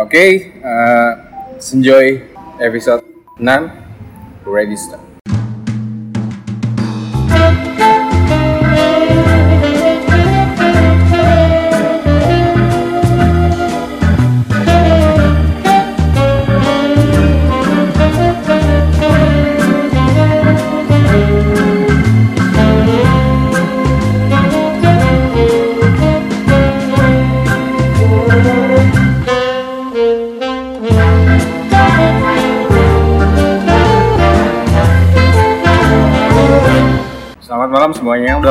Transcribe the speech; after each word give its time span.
Oke, 0.00 0.48
uh, 0.64 1.12
enjoy 1.76 2.24
episode 2.56 3.04
6 3.36 3.44
Ready 4.48 4.72
Start. 4.72 5.09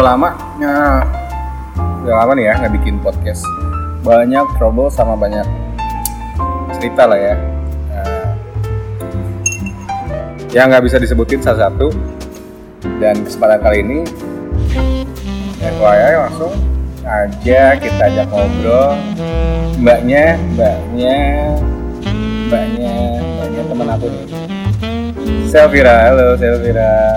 Lama 0.09 0.34
ya, 0.58 1.05
udah 2.02 2.16
lama 2.26 2.34
nih 2.34 2.49
ya 2.49 2.54
nggak 2.58 2.73
bikin 2.81 2.98
podcast. 2.98 3.45
Banyak 4.02 4.41
trouble 4.58 4.90
sama 4.90 5.13
banyak 5.13 5.45
cerita 6.73 7.05
lah 7.05 7.20
ya. 7.20 7.35
Nah, 7.94 8.09
yang 10.49 10.73
nggak 10.73 10.82
bisa 10.90 10.98
disebutin 10.98 11.45
salah 11.45 11.70
satu. 11.70 11.94
Dan 12.99 13.22
kesempatan 13.22 13.59
kali 13.62 13.85
ini, 13.85 13.99
FYI 15.62 16.13
langsung 16.26 16.57
aja 17.05 17.77
kita 17.77 18.02
ajak 18.10 18.27
ngobrol. 18.34 18.98
Mbaknya, 19.77 20.41
mbaknya, 20.57 21.18
mbaknya, 22.49 22.94
mbaknya 23.21 23.62
teman 23.62 23.88
aku 23.94 24.05
nih. 24.10 24.26
Selvira, 25.46 26.10
halo 26.10 26.34
Selvira. 26.34 27.09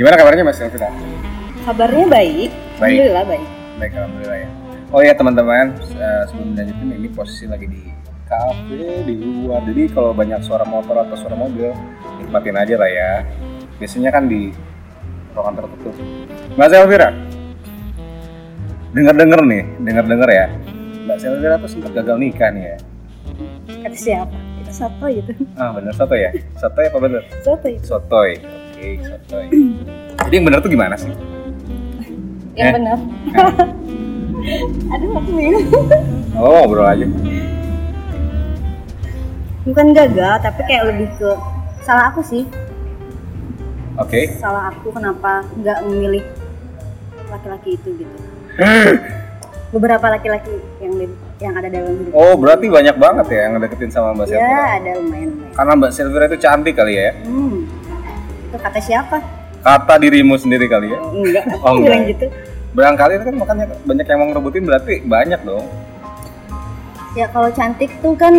Gimana 0.00 0.16
kabarnya 0.16 0.48
Mas 0.48 0.56
Selvira? 0.56 0.88
kabarnya 1.60 2.08
baik? 2.08 2.48
Baik. 2.80 2.80
Alhamdulillah 2.80 3.24
baik. 3.28 3.46
Baik, 3.76 3.92
alhamdulillah 4.00 4.38
ya. 4.40 4.48
Oh 4.96 5.00
ya 5.04 5.12
teman-teman, 5.12 5.76
eh, 5.76 6.22
sebelum 6.24 6.56
lanjutin 6.56 6.88
ini 6.96 7.08
posisi 7.12 7.44
lagi 7.44 7.68
di 7.68 7.84
kafe 8.24 9.04
di 9.04 9.12
luar. 9.20 9.60
Jadi 9.68 9.92
kalau 9.92 10.16
banyak 10.16 10.40
suara 10.40 10.64
motor 10.64 11.04
atau 11.04 11.20
suara 11.20 11.36
mobil, 11.36 11.68
nikmatin 12.16 12.56
aja 12.56 12.80
lah 12.80 12.88
ya. 12.88 13.10
Biasanya 13.76 14.08
kan 14.08 14.24
di 14.24 14.56
ruangan 15.36 15.60
tertutup. 15.60 15.92
Mbak 16.56 16.68
Selvira, 16.72 17.08
denger-denger 18.96 19.40
nih, 19.52 19.62
denger-denger 19.84 20.30
ya. 20.32 20.46
Mbak 21.04 21.16
Selvira 21.20 21.54
tuh 21.60 21.68
sempat 21.76 21.92
gagal 21.92 22.16
nikah 22.16 22.48
nih 22.56 22.64
ya. 22.72 22.76
Kata 23.84 23.96
siapa? 24.00 24.36
Itu 24.64 24.72
soto 24.72 25.12
gitu. 25.12 25.36
Ah 25.60 25.76
bener 25.76 25.92
soto 25.92 26.16
ya? 26.16 26.32
Sotoy 26.56 26.88
apa 26.88 26.98
bener? 27.04 27.22
Soto 27.44 27.68
itu. 27.68 27.84
Oke, 28.80 28.96
sotoy. 29.04 29.46
Jadi 30.16 30.32
yang 30.32 30.44
bener 30.48 30.58
tuh 30.64 30.72
gimana 30.72 30.96
sih? 30.96 31.12
Yang 32.56 32.64
Eh. 32.64 32.72
benar. 32.72 32.98
Aduh, 34.96 35.10
aku 35.14 35.30
bingung. 35.30 35.68
Oh 36.32 36.64
ngobrol 36.64 36.88
aja. 36.88 37.04
Bukan 39.68 39.92
gagal, 39.92 40.34
tapi 40.40 40.60
kayak 40.64 40.84
lebih 40.88 41.12
ke 41.14 41.28
salah 41.84 42.08
aku 42.08 42.24
sih. 42.24 42.48
Oke. 44.00 44.32
Salah 44.40 44.72
aku 44.72 44.88
kenapa 44.88 45.44
nggak 45.52 45.84
memilih 45.84 46.24
laki-laki 47.28 47.76
itu 47.76 48.00
gitu. 48.00 48.16
Beberapa 49.76 50.08
laki-laki 50.08 50.56
yang 50.80 50.96
di- 50.96 51.20
yang 51.38 51.52
ada 51.52 51.68
dalam 51.68 52.00
hidup. 52.00 52.16
Oh 52.16 52.32
berarti 52.32 52.64
banyak 52.64 52.96
banget 52.96 53.26
ya 53.28 53.40
yang 53.44 53.60
deketin 53.60 53.92
sama 53.92 54.16
Mbak 54.16 54.24
Selvira. 54.26 54.48
Ya, 54.48 54.64
ada 54.80 54.90
lumayan 54.96 55.28
lumayan. 55.30 55.52
Karena 55.52 55.72
Mbak 55.76 55.92
Selvira 55.92 56.24
itu 56.26 56.38
cantik 56.40 56.74
kali 56.74 56.96
ya. 56.96 57.12
Hmm. 57.22 57.68
Itu 58.50 58.58
kata 58.58 58.78
siapa? 58.78 59.16
Kata 59.60 59.94
dirimu 59.96 60.34
sendiri 60.34 60.66
kali 60.66 60.90
ya. 60.90 60.98
Enggak, 60.98 61.44
Oh, 61.62 61.72
enggak. 61.72 61.86
bilang 61.86 62.02
gitu. 62.04 62.26
Berangkali 62.70 63.12
kan 63.18 63.34
makanya 63.36 63.64
banyak 63.80 64.06
yang 64.06 64.18
mau 64.18 64.26
ngerebutin 64.28 64.62
berarti 64.62 64.94
banyak 65.00 65.40
dong. 65.40 65.66
Ya 67.12 67.26
kalau 67.26 67.50
cantik 67.50 67.90
tuh 67.98 68.14
kan 68.14 68.34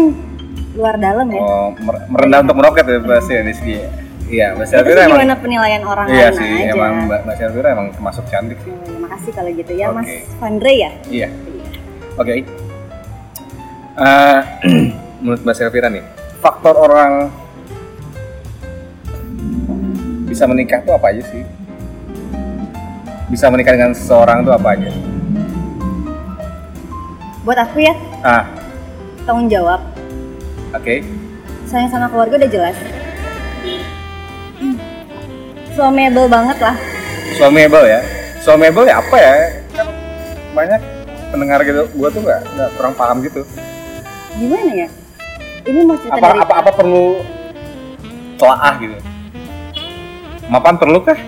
luar 0.72 0.96
dalam 0.96 1.28
ya. 1.28 1.40
Oh, 1.40 1.72
mer- 1.78 2.08
merendah 2.08 2.40
untuk 2.42 2.56
meroket 2.58 2.86
ya 2.86 3.00
pasti 3.02 3.34
ya 3.34 3.42
di 3.42 3.54
segi. 3.54 3.76
Iya, 4.32 4.56
Mbak 4.56 4.64
sih 4.64 4.76
emang. 4.80 5.20
gimana 5.20 5.36
penilaian 5.36 5.84
orang 5.84 6.08
Iya 6.08 6.28
lain 6.30 6.40
sih, 6.40 6.54
aja. 6.64 6.72
emang 6.72 6.94
Mbak, 7.04 7.20
Mbak 7.22 7.36
Selvira 7.36 7.68
emang 7.70 7.88
termasuk 7.92 8.24
cantik 8.28 8.60
sih. 8.64 8.72
Ya, 8.72 8.96
makasih 8.98 9.32
kalau 9.36 9.52
gitu 9.52 9.72
ya, 9.74 9.86
Mas 9.92 10.08
Oke. 10.08 10.18
Vandre 10.40 10.72
ya. 10.74 10.92
Iya. 11.06 11.28
Oke. 12.16 12.32
Eh, 13.94 14.40
menurut 15.22 15.42
Mbak 15.44 15.52
Selvira 15.54 15.88
nih, 15.88 16.04
faktor 16.40 16.80
orang 16.80 17.28
bisa 20.42 20.50
menikah 20.50 20.82
tuh 20.82 20.98
apa 20.98 21.14
aja 21.14 21.22
sih? 21.30 21.46
Bisa 23.30 23.46
menikah 23.54 23.78
dengan 23.78 23.94
seseorang 23.94 24.42
tuh 24.42 24.50
apa 24.50 24.74
aja? 24.74 24.90
Buat 27.46 27.62
aku 27.62 27.86
ya, 27.86 27.94
Ah, 28.26 28.50
tanggung 29.22 29.46
jawab. 29.54 29.78
oke. 30.74 31.06
Sayang 31.70 31.94
sama 31.94 32.10
keluarga 32.10 32.42
udah 32.42 32.50
jelas. 32.50 32.74
Suamiable 35.78 36.26
banget 36.26 36.58
lah. 36.58 36.74
Suamiable 37.38 37.86
ya. 37.86 38.02
Suamiable 38.42 38.90
ya 38.90 38.98
apa 38.98 39.18
ya? 39.22 39.34
Kan 39.78 39.88
banyak 40.58 40.82
pendengar 41.30 41.62
gitu, 41.62 41.86
gua 41.94 42.10
tuh 42.10 42.26
nggak 42.26 42.42
nggak 42.50 42.70
kurang 42.82 42.94
paham 42.98 43.22
gitu. 43.22 43.46
Gimana 44.42 44.74
ya? 44.74 44.88
Ini 45.70 45.86
mau 45.86 46.02
cerita 46.02 46.18
Apa 46.18 46.34
dari 46.34 46.40
apa 46.42 46.54
apa 46.66 46.72
perlu 46.74 47.22
telaah 48.42 48.74
gitu? 48.82 49.11
Mapan 50.48 50.76
perlu 50.78 51.00
kah? 51.02 51.20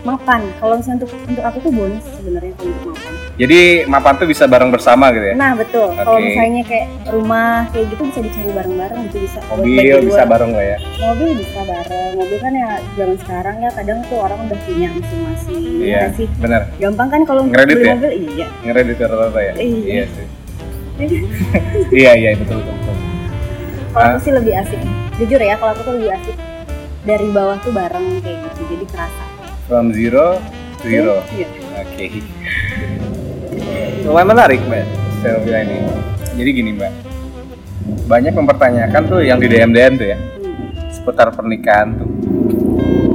mapan. 0.00 0.40
Kalau 0.56 0.80
misalnya 0.80 1.04
untuk 1.04 1.12
untuk 1.28 1.44
aku 1.44 1.58
tuh 1.60 1.72
bonus 1.76 2.00
sebenarnya 2.16 2.56
kalau 2.56 2.72
untuk 2.72 2.88
mapan. 2.88 3.12
Jadi 3.36 3.58
mapan 3.84 4.14
tuh 4.16 4.26
bisa 4.26 4.44
bareng 4.48 4.72
bersama 4.72 5.12
gitu 5.12 5.26
ya? 5.28 5.34
Nah 5.36 5.52
betul. 5.52 5.92
Kalau 5.92 6.16
Oke. 6.16 6.24
misalnya 6.24 6.62
kayak 6.64 6.86
rumah 7.12 7.68
kayak 7.68 7.86
gitu 7.92 8.02
bisa 8.08 8.20
dicari 8.24 8.48
bareng-bareng 8.48 8.98
gitu 9.06 9.16
bisa. 9.20 9.38
Mobil 9.46 9.96
bisa 10.00 10.22
bareng 10.24 10.50
lah 10.56 10.64
ya. 10.66 10.78
Mobil 10.98 11.28
bisa 11.36 11.60
bareng. 11.62 12.10
Mobil 12.16 12.38
kan 12.40 12.52
ya 12.56 12.68
zaman 12.96 13.16
sekarang 13.20 13.56
ya 13.60 13.70
kadang 13.76 13.98
tuh 14.08 14.18
orang 14.18 14.40
udah 14.40 14.58
punya 14.64 14.88
masing-masing. 14.90 15.60
ya 15.60 15.84
Iya, 15.84 16.00
nggak 16.00 16.12
sih? 16.16 16.26
benar. 16.40 16.62
Gampang 16.80 17.08
kan 17.12 17.20
kalau 17.28 17.42
Ngeredit 17.44 17.76
beli 17.76 17.84
ya? 17.84 17.92
mobil 17.92 18.12
iya. 18.16 18.46
Ngeredit 18.64 18.96
rata-rata 18.98 19.40
ya? 19.42 19.52
Iya. 19.60 20.04
sih. 20.08 20.26
iya, 22.00 22.12
iya, 22.16 22.30
betul, 22.40 22.56
betul. 22.56 22.72
betul. 22.74 22.94
Kalau 23.90 24.00
Ah. 24.00 24.10
aku 24.10 24.18
sih 24.24 24.32
lebih 24.32 24.52
asik. 24.56 24.80
Jujur 25.16 25.36
ya, 25.38 25.60
kalau 25.60 25.76
aku 25.76 25.82
tuh 25.84 25.94
lebih 26.00 26.12
asik 26.16 26.36
dari 27.00 27.28
bawah 27.32 27.56
tuh 27.60 27.72
bareng 27.72 28.20
kayak 28.20 28.38
gitu. 28.44 28.60
Jadi 28.76 28.84
kerasa. 28.88 29.24
From 29.64 29.94
zero 29.94 30.36
to 30.80 30.86
hero. 30.86 31.16
Iya. 31.32 31.48
Oke. 31.80 32.06
Lumayan 34.04 34.28
menarik, 34.28 34.60
Mbak. 34.64 34.84
Selvia 35.20 35.58
ini. 35.62 35.78
Jadi 36.34 36.50
gini, 36.50 36.70
Mbak. 36.74 36.92
Banyak 38.06 38.32
mempertanyakan 38.34 39.02
tuh 39.06 39.20
yang 39.22 39.38
di 39.38 39.46
DM-DM 39.46 39.94
tuh 39.96 40.08
ya, 40.08 40.18
Hmm. 40.18 40.70
seputar 40.90 41.30
pernikahan 41.30 41.94
tuh. 41.96 42.08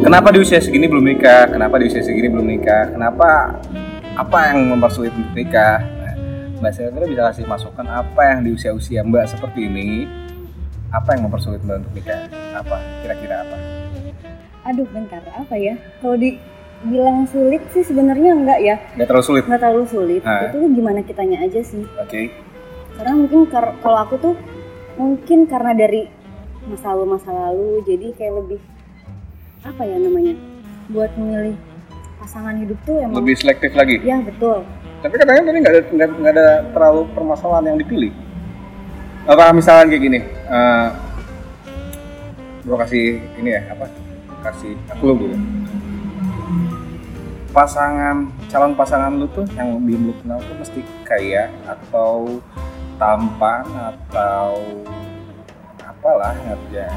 Kenapa 0.02 0.30
di 0.30 0.40
usia 0.40 0.62
segini 0.62 0.86
belum 0.86 1.02
nikah? 1.02 1.50
Kenapa 1.50 1.82
di 1.82 1.90
usia 1.90 2.00
segini 2.00 2.30
belum 2.30 2.46
nikah? 2.46 2.94
Kenapa 2.94 3.58
apa 4.16 4.38
yang 4.52 4.70
mempersulit 4.70 5.12
untuk 5.12 5.34
nikah? 5.34 5.82
Nah, 5.82 6.16
Mbak 6.62 6.72
Selvia 6.72 7.06
bisa 7.10 7.22
kasih 7.28 7.46
masukan 7.46 7.88
apa 7.90 8.22
yang 8.24 8.46
di 8.46 8.54
usia-usia 8.54 9.02
Mbak 9.02 9.26
seperti 9.28 9.66
ini 9.66 10.06
apa 10.88 11.18
yang 11.18 11.28
mempersulit 11.28 11.60
Mbak 11.60 11.76
untuk 11.82 11.94
nikah? 11.98 12.22
Apa? 12.54 12.78
Kira-kira 13.02 13.36
apa? 13.44 13.58
Aduh, 14.66 14.88
bentar. 14.90 15.22
Apa 15.32 15.56
ya? 15.56 15.78
Kalau 16.02 16.18
dibilang 16.18 17.30
sulit 17.30 17.62
sih 17.70 17.82
sebenarnya 17.82 18.34
enggak 18.34 18.60
ya. 18.60 18.76
Gak 18.96 19.08
terlalu 19.08 19.26
sulit. 19.26 19.44
Enggak 19.46 19.62
terlalu 19.62 19.86
sulit. 19.86 20.22
Ah. 20.22 20.50
Itu 20.50 20.58
tuh 20.58 20.70
gimana 20.74 21.00
kitanya 21.02 21.38
aja 21.40 21.62
sih. 21.62 21.86
Oke. 21.96 22.34
Karena 22.96 23.14
mungkin 23.14 23.46
kar- 23.46 23.78
kalau 23.80 23.98
aku 24.00 24.16
tuh 24.18 24.34
mungkin 24.96 25.46
karena 25.46 25.72
dari 25.72 26.08
masa 26.66 26.96
lalu 26.96 27.06
masa 27.14 27.30
lalu 27.30 27.84
jadi 27.86 28.08
kayak 28.16 28.34
lebih 28.42 28.60
apa 29.62 29.82
ya 29.84 29.98
namanya? 29.98 30.34
Buat 30.88 31.14
memilih 31.14 31.58
pasangan 32.18 32.56
hidup 32.56 32.78
tuh 32.84 32.98
emang 32.98 33.18
Lebih 33.18 33.36
selektif 33.36 33.74
lagi. 33.74 34.02
ya 34.02 34.18
betul. 34.22 34.66
Tapi 35.02 35.14
katanya 35.14 35.42
tadi 35.44 35.58
nggak 35.62 35.74
ada 35.74 35.82
nggak 36.10 36.34
ada 36.34 36.48
terlalu 36.74 37.02
permasalahan 37.14 37.66
yang 37.70 37.78
dipilih. 37.78 38.10
Apa 39.26 39.50
misalnya 39.52 39.90
kayak 39.90 40.02
gini, 40.02 40.20
eh 40.24 40.88
gue 42.62 42.78
kasih 42.80 43.06
ini 43.38 43.50
ya 43.52 43.62
apa? 43.70 43.86
Kasih 44.46 44.78
clue 45.02 45.18
gitu. 45.26 45.38
Pasangan 47.50 48.30
calon 48.52 48.78
pasangan 48.78 49.10
lu 49.16 49.26
tuh 49.34 49.48
yang 49.58 49.82
belum 49.82 50.12
lu 50.12 50.14
kenal 50.22 50.38
tuh 50.44 50.56
mesti 50.60 50.80
kaya 51.02 51.50
atau 51.66 52.38
tampan 53.02 53.66
atau 53.74 54.62
apalah 55.82 56.36
ya. 56.70 56.92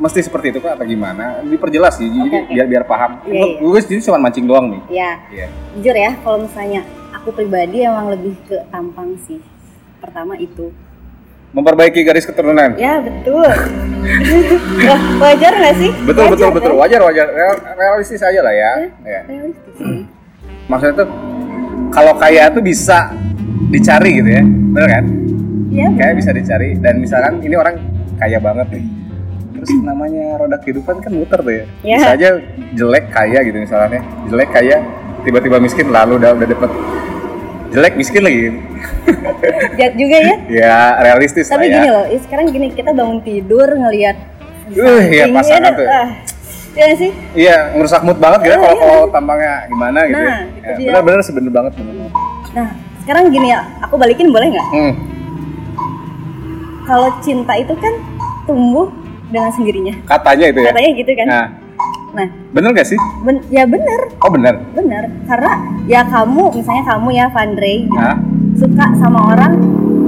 Mesti 0.00 0.24
seperti 0.24 0.54
itu 0.54 0.58
kak 0.62 0.80
atau 0.80 0.86
gimana? 0.86 1.42
Diperjelas 1.44 1.98
sih 1.98 2.08
jadi 2.08 2.28
Oke, 2.28 2.38
oke. 2.46 2.52
biar 2.56 2.66
biar 2.70 2.84
paham. 2.88 3.10
Iya, 3.28 3.44
iya. 3.44 3.60
gue 3.60 3.80
sendiri 3.84 4.00
cuma 4.06 4.18
mancing 4.22 4.46
doang 4.48 4.66
nih. 4.72 4.82
Ya, 4.88 5.10
iya. 5.28 5.46
Jujur 5.76 5.96
ya 5.96 6.10
kalau 6.24 6.38
misalnya 6.46 6.80
aku 7.12 7.36
pribadi 7.36 7.84
emang 7.84 8.14
lebih 8.14 8.32
ke 8.48 8.56
tampang 8.72 9.18
sih. 9.28 9.42
Pertama 10.00 10.40
itu 10.40 10.72
Memperbaiki 11.50 12.00
garis 12.00 12.22
keturunan. 12.22 12.74
ya 12.76 13.02
betul 13.02 13.42
wajar 15.20 15.52
nggak 15.52 15.74
sih 15.76 15.90
Betul 16.02 16.22
Wajar, 16.24 16.32
betul 16.32 16.46
kan? 16.46 16.54
betul 16.54 16.72
wajar 16.74 17.00
wajar 17.02 17.26
Real- 17.28 17.62
realistis 17.74 18.20
aja 18.20 18.40
lah 18.40 18.54
ya. 18.54 18.72
ya. 19.02 19.20
realistis 19.26 19.74
sih. 19.74 20.06
Maksudnya 20.66 20.94
tuh 20.96 21.08
kalau 21.90 22.14
kaya 22.14 22.46
tuh 22.48 22.62
bisa 22.62 23.10
dicari 23.68 24.10
gitu 24.16 24.30
ya, 24.30 24.42
bener 24.44 24.88
kan? 24.88 25.04
Iya, 25.68 25.86
Kayak 25.92 26.14
bisa 26.16 26.30
dicari 26.30 26.70
dan 26.76 26.94
misalkan 26.98 27.38
ini 27.40 27.54
orang 27.54 27.76
kaya 28.16 28.38
banget 28.38 28.66
nih. 28.70 28.84
Terus 29.52 29.70
namanya 29.80 30.24
roda 30.36 30.56
kehidupan 30.56 30.98
kan 30.98 31.12
muter 31.12 31.38
tuh 31.38 31.50
ya. 31.52 31.64
Ya. 31.82 31.96
Bisa 31.96 32.08
aja 32.12 32.28
jelek 32.72 33.04
kaya 33.08 33.38
gitu 33.42 33.58
misalnya. 33.58 34.00
Jelek 34.26 34.50
kaya 34.50 34.78
tiba-tiba 35.20 35.58
miskin 35.58 35.90
lalu 35.90 36.16
udah 36.16 36.32
udah 36.32 36.46
dapet 36.48 36.70
jelek 37.70 37.94
miskin 37.94 38.22
lagi. 38.22 38.40
Jahat 39.74 39.94
juga 39.94 40.16
ya. 40.18 40.34
ya 40.48 40.76
realistis 41.00 41.46
Tapi 41.46 41.60
lah 41.60 41.66
ya. 41.66 41.74
gini 41.76 41.88
loh, 41.88 42.04
sekarang 42.20 42.46
gini 42.48 42.66
kita 42.70 42.90
bangun 42.90 43.18
tidur 43.20 43.68
ngelihat 43.68 44.16
Uh, 44.70 45.02
sampingnya 45.02 45.26
pasangan 45.34 45.62
ada- 45.64 45.74
tuh. 45.74 45.86
ah, 45.88 46.08
Iya 46.70 46.94
sih? 46.94 47.10
Iya, 47.34 47.74
ngerusak 47.74 48.06
mood 48.06 48.14
banget 48.16 48.38
gitu 48.40 48.52
Iya, 48.52 48.58
kalau 48.60 48.70
iya. 48.72 48.80
kalau 48.80 49.00
tampangnya 49.10 49.54
gimana 49.66 49.98
gitu. 50.04 50.14
Nah, 50.14 50.22
ya. 50.22 50.38
itu 50.38 50.62
Ya, 50.62 50.70
dia. 50.70 50.86
bener-bener 50.86 51.20
sih 51.20 51.32
bener 51.32 51.50
banget 51.50 51.72
bener. 51.74 51.94
Nah, 52.52 52.68
sekarang 53.00 53.22
gini 53.28 53.48
ya, 53.50 53.60
aku 53.80 53.94
balikin 53.96 54.30
boleh 54.30 54.46
nggak? 54.48 54.68
Hmm. 54.70 54.92
Kalau 56.84 57.08
cinta 57.18 57.52
itu 57.54 57.74
kan 57.74 57.94
tumbuh 58.44 58.86
dengan 59.26 59.50
sendirinya. 59.50 59.94
Katanya 60.04 60.46
itu 60.48 60.60
ya. 60.60 60.70
Katanya 60.70 60.90
gitu 60.96 61.12
kan. 61.12 61.26
Nah, 61.26 61.44
Nah, 62.10 62.26
bener 62.50 62.70
gak 62.72 62.88
sih? 62.88 62.98
ben- 63.22 63.44
ya 63.48 63.62
bener, 63.62 64.10
Oh 64.18 64.28
bener. 64.28 64.58
bener. 64.72 65.04
Karena 65.24 65.52
ya 65.86 66.02
kamu, 66.02 66.50
misalnya 66.52 66.84
kamu 66.88 67.08
ya 67.12 67.26
Vandrey, 67.28 67.86
gitu, 67.86 67.94
Nah, 67.94 68.18
suka 68.56 68.86
sama 68.98 69.30
orang, 69.30 69.52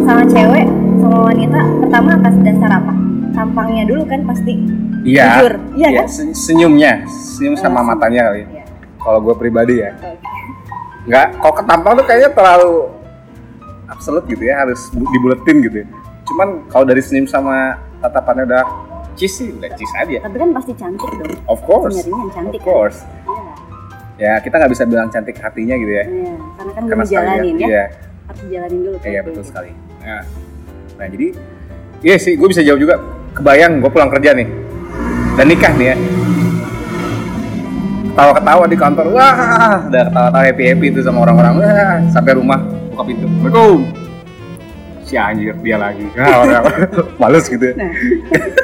sama 0.02 0.22
cewek, 0.24 0.66
sama 0.98 1.18
wanita, 1.24 1.58
pertama 1.80 2.08
atas 2.16 2.34
dasar 2.42 2.70
apa? 2.74 2.92
Tampangnya 3.32 3.84
dulu 3.84 4.02
kan 4.04 4.20
pasti. 4.24 4.54
iya. 5.02 5.24
Jujur, 5.36 5.54
iya 5.72 5.88
Iya, 5.88 6.00
kan? 6.00 6.06
se- 6.06 6.34
senyumnya, 6.36 6.92
senyum 7.06 7.54
sama 7.54 7.80
Oh, 7.80 7.86
matanya 7.86 8.28
kali. 8.28 8.42
Iya. 8.44 8.64
Kalau 8.98 9.18
gue 9.20 9.34
pribadi 9.34 9.74
ya, 9.78 9.90
Oke. 9.94 10.18
nggak. 11.06 11.26
Kalau 11.36 11.54
ketampang 11.56 11.92
tuh 11.96 12.04
kayaknya 12.04 12.30
terlalu 12.30 12.74
absolut 13.88 14.24
gitu 14.26 14.42
ya, 14.42 14.58
harus 14.58 14.90
bu- 14.90 15.06
dibuletin 15.08 15.56
gitu. 15.60 15.76
ya. 15.78 15.86
Cuman 16.24 16.48
kalau 16.66 16.82
dari 16.82 16.98
senyum 16.98 17.26
sama 17.26 17.74
tatapannya 17.98 18.44
udah 18.44 18.62
cheese 19.18 19.34
sih, 19.34 19.48
udah 19.52 19.70
cheese 19.74 19.94
aja. 19.98 20.18
Tapi 20.24 20.36
kan 20.36 20.48
pasti 20.54 20.72
cantik 20.76 21.10
dong. 21.18 21.32
Of 21.48 21.60
course. 21.64 21.94
Sebenarnya 22.00 22.18
yang 22.20 22.32
cantik 22.32 22.60
Of 22.60 22.66
course. 22.66 22.98
Iya. 23.02 23.44
Ya 24.20 24.32
kita 24.38 24.54
nggak 24.60 24.72
bisa 24.72 24.84
bilang 24.86 25.08
cantik 25.10 25.36
hatinya 25.40 25.74
gitu 25.76 25.92
ya. 25.92 26.04
Iya, 26.04 26.34
karena 26.56 26.72
kan 26.72 26.82
Karena 26.86 27.04
belum 27.04 27.14
jalanin 27.14 27.54
ya. 27.56 27.66
Iya. 27.66 27.84
Harus 28.28 28.42
jalanin 28.48 28.80
dulu. 28.84 28.96
Iya 29.02 29.20
betul 29.24 29.44
sekali. 29.44 29.70
Nah, 30.02 30.22
nah 30.98 31.06
jadi, 31.10 31.26
iya 32.02 32.16
sih, 32.18 32.34
gue 32.38 32.48
bisa 32.48 32.62
jawab 32.62 32.80
juga. 32.80 32.96
Kebayang 33.32 33.80
gue 33.80 33.88
pulang 33.88 34.12
kerja 34.12 34.36
nih 34.36 34.44
dan 35.36 35.46
nikah 35.48 35.72
nih 35.76 35.86
ya. 35.92 35.96
Ketawa-ketawa 38.12 38.64
di 38.68 38.76
kantor, 38.76 39.06
wah, 39.16 39.80
udah 39.88 40.02
ketawa-tawa 40.12 40.44
happy 40.44 40.62
happy 40.68 40.86
itu 40.92 41.00
sama 41.00 41.24
orang-orang, 41.24 41.64
wah, 41.64 41.96
sampai 42.12 42.36
rumah 42.36 42.60
buka 42.92 43.08
pintu, 43.08 43.24
assalamualaikum. 43.24 43.80
Si 45.08 45.16
anjir 45.16 45.56
dia 45.64 45.80
lagi, 45.80 46.04
nah, 46.12 46.44
orang 46.44 46.64
males 47.20 47.48
gitu. 47.48 47.72
ya. 47.72 47.74
Nah, 47.80 47.88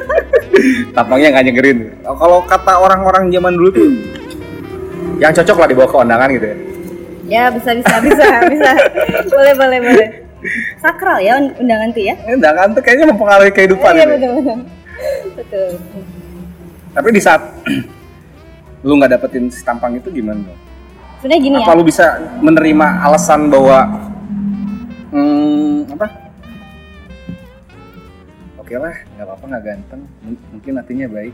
Tampangnya 0.96 1.28
nggak 1.34 1.44
nyegerin. 1.50 1.78
Kalau 2.02 2.38
kata 2.44 2.72
orang-orang 2.80 3.30
zaman 3.30 3.52
dulu 3.54 3.68
tuh, 3.70 3.88
yang 5.18 5.32
cocok 5.34 5.56
lah 5.58 5.66
dibawa 5.68 5.86
ke 5.90 5.96
undangan 5.98 6.28
gitu 6.34 6.46
ya. 6.46 6.56
ya 7.28 7.42
bisa 7.52 7.70
bisa 7.76 7.94
bisa 8.00 8.26
bisa. 8.48 8.72
boleh 9.28 9.54
boleh 9.54 9.78
boleh. 9.84 10.08
Sakral 10.78 11.18
ya 11.20 11.36
und- 11.36 11.54
undangan 11.58 11.88
tuh 11.92 12.02
ya. 12.06 12.14
Undangan 12.24 12.68
tuh 12.72 12.82
kayaknya 12.82 13.06
mempengaruhi 13.10 13.52
kehidupan. 13.52 13.92
Iya 13.92 14.06
betul 14.06 14.30
betul. 14.38 14.58
Betul. 15.36 15.68
Tapi 16.94 17.08
di 17.14 17.20
saat 17.22 17.42
lu 18.86 18.94
nggak 18.96 19.18
dapetin 19.18 19.50
si 19.50 19.60
tampang 19.62 19.98
itu 19.98 20.08
gimana 20.10 20.40
dong? 20.42 20.58
Sebenarnya 21.18 21.42
gini 21.42 21.56
Apa 21.58 21.74
ya. 21.74 21.78
lu 21.78 21.82
bisa 21.82 22.06
menerima 22.38 22.86
alasan 23.02 23.50
bahwa 23.50 23.78
hmm, 25.10 25.98
apa? 25.98 26.06
Oke 28.68 28.76
lah, 28.76 28.92
nggak 29.16 29.24
apa-apa 29.24 29.44
nggak 29.48 29.64
ganteng, 29.64 30.00
M- 30.20 30.42
mungkin 30.52 30.72
hatinya 30.76 31.08
baik. 31.08 31.32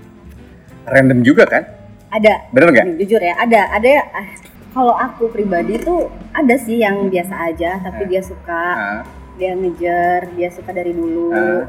Random 0.87 1.19
juga 1.27 1.43
kan? 1.43 1.67
Ada. 2.07 2.47
Bener 2.55 2.69
nggak? 2.71 2.87
Jujur 3.03 3.19
ya, 3.19 3.35
ada 3.35 3.75
ada 3.75 3.89
ya. 3.91 4.03
ah, 4.07 4.27
Kalau 4.71 4.95
aku 4.95 5.35
pribadi 5.35 5.83
tuh 5.83 6.15
ada 6.31 6.55
sih 6.55 6.79
yang 6.79 7.11
biasa 7.11 7.35
aja, 7.51 7.83
tapi 7.83 8.07
Ah. 8.07 8.09
dia 8.09 8.23
suka, 8.23 8.65
Nah, 8.71 9.03
dia 9.35 9.51
ngejar, 9.51 10.31
dia 10.31 10.47
suka 10.47 10.71
dari 10.71 10.95
dulu. 10.95 11.35
Ah. 11.35 11.67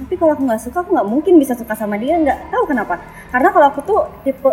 Tapi 0.00 0.16
kalau 0.16 0.32
aku 0.32 0.42
nggak 0.42 0.62
suka, 0.62 0.80
aku 0.80 0.96
nggak 0.96 1.04
mungkin 1.06 1.36
bisa 1.36 1.52
suka 1.52 1.76
sama 1.76 2.00
dia. 2.00 2.16
Nggak 2.16 2.48
tahu 2.48 2.64
kenapa. 2.64 2.96
Karena 3.28 3.48
kalau 3.48 3.66
aku 3.68 3.80
tuh 3.84 4.00
tipe 4.24 4.48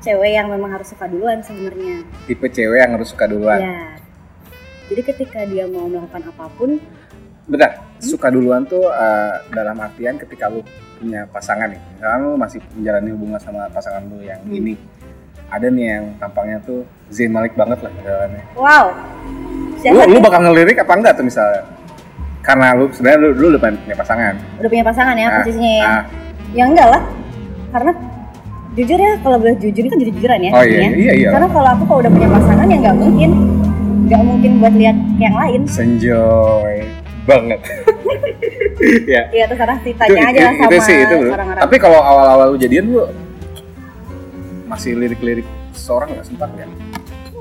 cewek 0.00 0.36
yang 0.36 0.52
memang 0.52 0.68
harus 0.70 0.92
suka 0.92 1.08
duluan 1.08 1.40
sebenarnya. 1.40 2.04
tipe 2.24 2.44
cewek 2.44 2.76
yang 2.78 2.92
harus 2.92 3.08
suka 3.08 3.24
duluan. 3.24 3.56
Ya. 3.56 3.96
Jadi 4.92 5.00
ketika 5.02 5.40
dia 5.44 5.64
mau 5.64 5.88
melakukan 5.88 6.28
apa 6.28 6.44
pun, 6.52 6.76
Bentar, 7.42 7.80
suka 8.02 8.28
duluan 8.28 8.66
tuh 8.66 8.82
eh, 8.84 9.32
dalam 9.48 9.78
artian 9.78 10.18
ketika 10.18 10.46
lu 10.46 10.60
punya 10.98 11.24
pasangan 11.26 11.66
nih. 11.66 11.80
Misalnya 11.92 12.18
lu 12.20 12.30
masih 12.34 12.58
menjalani 12.74 13.10
hubungan 13.10 13.38
sama 13.38 13.66
pasangan 13.68 14.02
lu 14.04 14.18
yang 14.20 14.38
Hmm. 14.40 14.52
ini. 14.52 14.74
Ada 15.48 15.68
nih 15.68 15.84
yang 15.86 16.04
tampangnya 16.16 16.58
tuh 16.60 16.80
Zain 17.08 17.28
Malik 17.28 17.52
banget 17.52 17.78
lah 17.78 17.92
misalnya. 17.92 18.42
wow. 18.54 18.86
Lu, 19.82 19.98
lu 20.08 20.18
bakal 20.18 20.40
ngelirik 20.42 20.78
apa 20.78 20.92
enggak 20.94 21.14
tuh 21.14 21.22
misalnya? 21.22 21.62
Karena 22.40 22.72
lu 22.72 22.86
sebenarnya 22.88 23.18
lu, 23.20 23.28
lu 23.32 23.46
udah 23.50 23.60
punya 23.60 23.94
pasangan. 23.94 24.34
udah 24.58 24.68
punya 24.68 24.84
pasangan 24.84 25.14
ya 25.14 25.26
Nah, 25.26 25.36
posisinya 25.38 25.72
ya? 25.72 25.84
nah. 25.84 26.02
Ya 26.52 26.64
enggak 26.66 26.86
lah. 26.88 27.02
Karena 27.70 27.92
jujur 28.72 28.96
ya 28.96 29.12
kalau 29.20 29.36
boleh 29.36 29.54
jujur 29.58 29.78
ini 29.78 29.88
kan 29.88 29.98
jujur-jujuran 29.98 30.38
ya. 30.40 30.50
Oh 30.50 30.64
iya, 30.64 30.80
iya, 30.88 31.12
iya. 31.14 31.28
Karena 31.30 31.48
kalau 31.48 31.68
aku 31.70 31.82
kalau 31.84 31.98
udah 32.00 32.12
punya 32.12 32.28
pasangan 32.30 32.66
ya 32.66 32.76
nggak 32.78 32.96
mungkin, 32.96 33.30
nggak 34.06 34.22
mungkin 34.24 34.50
buat 34.58 34.74
lihat 34.74 34.96
yang 35.18 35.34
lain. 35.36 35.60
Senjoy 35.66 36.74
banget. 37.22 37.60
ya. 39.06 39.22
Ya 39.30 39.44
terserah 39.46 39.78
ceritanya 39.80 40.20
aja 40.28 40.40
lah 40.42 40.54
sama 40.56 40.70
itu 40.70 40.78
sih 40.82 40.96
itu. 40.98 41.16
bro. 41.18 41.30
orang-orang. 41.32 41.62
Tapi 41.62 41.76
kalau 41.78 42.00
awal-awal 42.00 42.46
lu 42.52 42.58
jadian 42.58 42.84
lu 42.88 43.04
masih 44.66 44.96
lirik-lirik 44.96 45.44
seorang 45.72 46.12
nggak 46.12 46.26
sempat 46.26 46.48
nggak? 46.52 46.68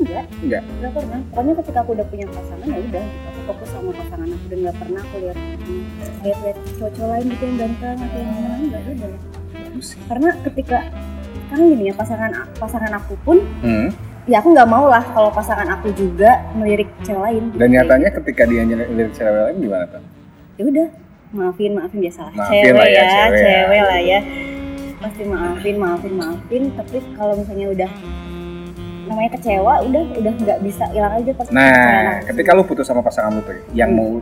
enggak, 0.02 0.26
Enggak. 0.42 0.64
enggak 0.66 0.92
pernah. 0.98 1.20
Pokoknya 1.30 1.54
ketika 1.62 1.80
aku 1.86 1.92
udah 1.94 2.06
punya 2.10 2.26
pasangan 2.28 2.66
ya 2.66 2.80
udah, 2.80 3.04
gitu. 3.06 3.28
aku 3.30 3.40
fokus 3.46 3.70
sama 3.70 3.92
pasangan 3.94 4.28
aku 4.28 4.46
dan 4.50 4.58
nggak 4.60 4.78
pernah 4.82 5.02
aku 5.02 5.16
lihat 5.22 5.38
hmm, 5.38 5.84
lihat-lihat 6.22 6.58
cowok-cowok 6.74 7.10
lain 7.12 7.26
gitu 7.30 7.44
yang 7.46 7.58
ganteng 7.60 7.98
atau 8.00 8.18
yang 8.18 8.30
gimana 8.34 8.56
enggak 8.58 8.82
sih. 8.82 10.00
Karena 10.10 10.30
ketika 10.42 10.78
kan 11.52 11.60
gini 11.60 11.84
ya 11.86 11.94
pasangan 11.94 12.32
pasangan 12.56 12.94
aku 12.96 13.14
pun 13.22 13.38
Hmm. 13.62 13.90
ya 14.24 14.40
aku 14.40 14.50
nggak 14.56 14.70
mau 14.70 14.86
lah 14.88 15.04
kalau 15.12 15.30
pasangan 15.30 15.68
aku 15.70 15.92
juga 15.94 16.40
melirik 16.56 16.90
cewek 17.04 17.22
lain. 17.22 17.44
Dan 17.54 17.68
nyatanya 17.72 18.10
ketika 18.12 18.44
dia 18.46 18.64
lirik 18.66 19.14
cewek 19.14 19.32
lain 19.32 19.58
gimana 19.60 19.86
tuh? 19.88 20.02
Ya 20.60 20.64
udah 20.68 20.88
maafin 21.32 21.72
maafin 21.76 22.00
biasa 22.04 22.22
Maafin 22.36 22.62
cewek 22.64 22.74
lah 22.76 22.88
ya, 22.88 23.02
ya 23.02 23.06
cewek 23.08 23.40
cewek, 23.40 23.80
ya. 23.80 23.84
lah 23.88 24.00
ya 24.02 24.20
pasti 25.02 25.24
maafin 25.26 25.76
maafin 25.80 26.14
maafin 26.14 26.64
tapi 26.78 26.98
kalau 27.16 27.34
misalnya 27.40 27.68
udah 27.74 27.92
namanya 29.10 29.30
kecewa 29.36 29.74
udah 29.88 30.04
udah 30.20 30.34
nggak 30.40 30.60
bisa 30.62 30.84
hilang 30.94 31.14
aja 31.18 31.32
pasti 31.36 31.52
Nah, 31.52 32.22
ketika 32.24 32.50
lu 32.56 32.64
putus 32.64 32.86
sama 32.88 33.02
pasangan 33.04 33.34
lu 33.34 33.42
tuh, 33.44 33.58
yang 33.76 33.92
mau 33.92 34.22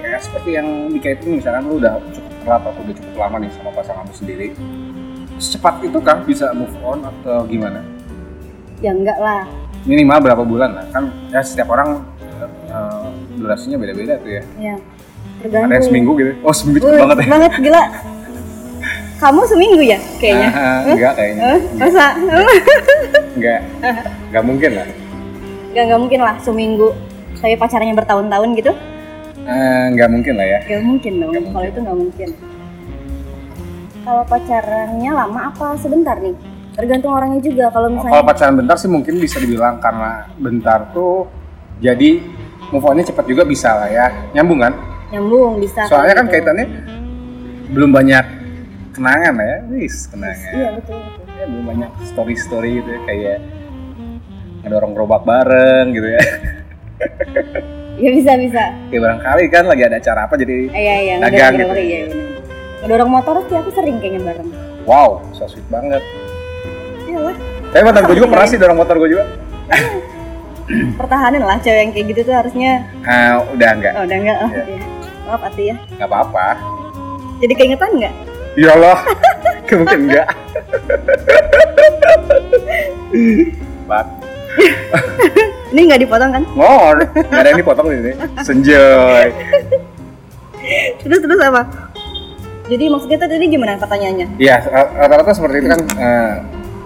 ya 0.00 0.16
seperti 0.16 0.56
yang 0.56 0.88
dikaitin 0.88 1.36
misalkan 1.36 1.68
lu 1.68 1.76
udah 1.82 1.98
cukup 2.14 2.32
erat 2.46 2.62
atau 2.64 2.80
udah 2.80 2.94
cukup 2.96 3.14
lama 3.18 3.36
nih 3.44 3.50
sama 3.52 3.70
pasangan 3.76 4.04
lu 4.08 4.14
sendiri, 4.14 4.48
secepat 5.36 5.74
itu 5.84 5.98
kah 6.00 6.16
bisa 6.24 6.54
move 6.56 6.72
on 6.80 7.02
atau 7.04 7.44
gimana? 7.44 7.80
ya 8.82 8.90
enggak 8.90 9.18
lah 9.18 9.46
Minimal 9.82 10.18
berapa 10.22 10.42
bulan 10.46 10.78
lah? 10.78 10.86
Kan 10.94 11.10
ya 11.34 11.42
setiap 11.42 11.74
orang 11.74 12.06
eh, 12.70 13.06
durasinya 13.34 13.74
beda-beda 13.78 14.14
tuh 14.22 14.30
ya. 14.38 14.42
ya 14.58 14.74
tergantung 15.42 15.68
Ada 15.68 15.82
seminggu 15.82 16.10
gitu. 16.16 16.32
Oh 16.40 16.50
seminggu 16.50 16.78
cepet 16.80 16.98
banget 16.98 17.18
ya. 17.18 17.26
banget 17.28 17.52
gila 17.58 17.82
kamu 19.18 19.40
seminggu 19.44 19.82
ya 19.84 19.98
kayaknya 20.18 20.48
Ah, 20.50 20.78
enggak 20.84 21.12
kayaknya. 21.14 21.42
Hah? 21.44 21.58
masa 21.76 22.06
Enggak. 23.36 23.60
Enggak 24.28 24.44
mungkin 24.44 24.70
lah. 24.72 24.86
nggak 25.72 25.84
nggak 25.84 26.00
mungkin 26.00 26.20
lah 26.20 26.34
seminggu 26.38 26.88
tapi 27.34 27.54
pacarnya 27.54 27.94
bertahun-tahun 27.94 28.50
gitu 28.54 28.72
Eh, 29.42 29.84
enggak 29.88 30.08
mungkin 30.08 30.34
lah 30.36 30.46
ya. 30.46 30.58
nggak 30.62 30.82
mungkin 30.82 31.12
dong 31.16 31.30
Nggak 31.32 31.44
kalau 31.48 31.66
itu 31.66 31.78
nggak 31.80 31.98
mungkin 31.98 32.28
kalau 34.02 34.22
pacarannya 34.24 35.10
lama 35.12 35.40
apa 35.48 35.66
sebentar 35.76 36.18
nih 36.18 36.34
tergantung 36.72 37.12
orangnya 37.12 37.40
juga 37.40 37.64
kalau 37.68 37.86
Kalau 37.86 37.96
misalnya 38.02 38.24
pacaran 38.24 38.54
bentar 38.56 38.74
sih 38.74 38.88
mungkin 38.88 39.14
bisa 39.16 39.38
dibilang 39.38 39.78
karena 39.78 40.10
bentar 40.34 40.90
tuh 40.90 41.30
jadi 41.78 42.18
move 42.68 42.82
on-nya 42.82 43.04
cepat 43.04 43.24
juga 43.24 43.42
bisa 43.42 43.70
lah 43.72 43.86
ya. 43.86 44.06
Nyambung 44.32 44.58
kan? 44.58 44.72
Nyambung 45.12 45.60
bisa 45.60 45.84
Soalnya 45.86 46.14
kan 46.16 46.26
gitu. 46.26 46.34
kaitannya 46.34 46.66
belum 47.68 47.90
banyak 47.90 48.24
kenangan 48.92 49.34
ya. 49.34 49.56
Wis, 49.70 50.08
kenangan. 50.08 50.52
iya 50.52 50.68
betul 50.72 50.98
betul 50.98 51.20
Ya, 51.32 51.44
belum 51.48 51.64
banyak 51.66 51.90
story-story 52.06 52.70
gitu 52.78 52.88
ya 52.88 53.00
kayak 53.04 53.38
ngedorong 54.62 54.92
gerobak 54.92 55.22
bareng 55.22 55.90
gitu 55.90 56.06
ya. 56.08 56.22
ya 57.98 58.10
bisa 58.10 58.32
bisa 58.36 58.62
ya 58.88 58.98
barangkali 58.98 59.42
kan 59.48 59.64
lagi 59.66 59.82
ada 59.82 59.98
acara 59.98 60.20
apa 60.24 60.34
jadi 60.36 60.70
Eh, 60.70 60.80
iya 60.80 60.96
iya 61.02 61.14
Dagang 61.18 61.52
gitu. 61.56 61.74
iya 61.74 62.00
benar 62.06 62.28
ngedorong 62.80 63.10
motor 63.10 63.34
sih 63.42 63.56
aku 63.56 63.70
sering 63.70 63.98
kayaknya 63.98 64.22
bareng 64.24 64.48
wow 64.84 65.18
so 65.30 65.44
sweet 65.44 65.66
banget 65.66 65.98
iya 67.04 67.18
lah 67.20 67.36
tapi 67.68 67.82
mantan 67.82 68.02
gue 68.04 68.16
juga 68.16 68.28
pernah 68.30 68.46
sih 68.46 68.56
dorong 68.56 68.78
motor 68.78 68.94
gue 68.96 69.10
juga 69.10 69.24
pertahanan 70.94 71.42
lah 71.42 71.58
cewek 71.58 71.80
yang 71.80 71.90
kayak 71.90 72.06
gitu 72.08 72.20
tuh 72.22 72.34
harusnya 72.36 72.86
ah 73.02 73.42
udah 73.50 73.70
enggak 73.72 73.92
oh 73.92 74.02
udah 74.04 74.16
enggak 74.16 74.38
oh, 74.38 74.48
Iya. 74.48 74.62
iya. 74.68 74.80
Maaf 75.24 75.42
Ati 75.44 75.62
ya 75.70 75.76
nggak 75.96 76.08
apa-apa 76.08 76.46
jadi 77.38 77.52
keingetan 77.54 77.90
nggak 77.94 78.14
iyalah 78.54 78.98
mungkin 79.72 80.00
enggak 80.04 80.26
Pak, 83.82 84.04
ini 85.70 85.80
nggak 85.84 86.00
dipotong 86.00 86.30
kan 86.30 86.42
ngor, 86.54 86.96
nggak 87.08 87.40
ada 87.40 87.48
yang 87.50 87.60
dipotong 87.60 87.86
di 87.88 87.96
sini. 87.98 88.12
Senjoy. 88.40 89.26
terus 91.02 91.18
terus 91.18 91.40
apa 91.42 91.62
jadi 92.68 92.84
maksudnya 92.86 93.18
tadi 93.18 93.50
gimana 93.50 93.74
pertanyaannya 93.76 94.38
Iya, 94.38 94.56
rata-rata 94.94 95.34
seperti 95.34 95.56
itu 95.60 95.68
kan. 95.68 95.80
eh, 95.98 96.32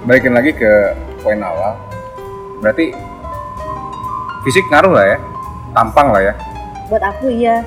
balikin 0.03 0.33
lagi 0.33 0.51
ke 0.51 0.73
poin 1.21 1.39
awal. 1.39 1.77
Berarti 2.59 2.91
fisik 4.43 4.65
ngaruh 4.67 4.93
lah 4.93 5.07
ya, 5.07 5.19
tampang 5.73 6.09
lah 6.11 6.23
ya. 6.23 6.35
buat 6.87 7.03
aku 7.03 7.29
iya 7.29 7.61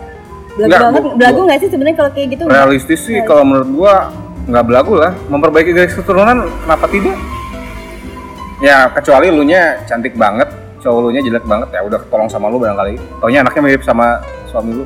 belagu 0.59 0.67
Nggak, 0.67 0.81
banget 0.83 1.03
belagu 1.15 1.39
nggak 1.41 1.57
sih 1.57 1.69
sebenarnya 1.69 1.97
kalau 1.97 2.11
kayak 2.11 2.27
gitu 2.29 2.43
Realistis 2.45 2.99
sih 3.01 3.17
kalau 3.23 3.43
menurut 3.43 3.69
gua 3.71 3.93
nggak 4.45 4.65
belagu 4.65 4.93
lah. 4.93 5.11
Memperbaiki 5.27 5.71
garis 5.71 5.93
keturunan 5.93 6.37
kenapa 6.59 6.85
tidak? 6.85 7.15
Ya 8.59 8.89
kecuali 8.89 9.29
lu 9.29 9.39
nya 9.41 9.79
cantik 9.85 10.13
banget, 10.13 10.51
cowok 10.79 10.99
lu 10.99 11.09
nya 11.09 11.21
jelek 11.21 11.45
banget 11.45 11.69
ya 11.71 11.79
udah 11.79 11.99
tolong 12.09 12.27
sama 12.27 12.49
lu 12.49 12.59
barangkali. 12.59 12.99
Taunya 13.17 13.39
anaknya 13.39 13.61
mirip 13.63 13.83
sama 13.83 14.19
suami 14.45 14.73
lu. 14.73 14.85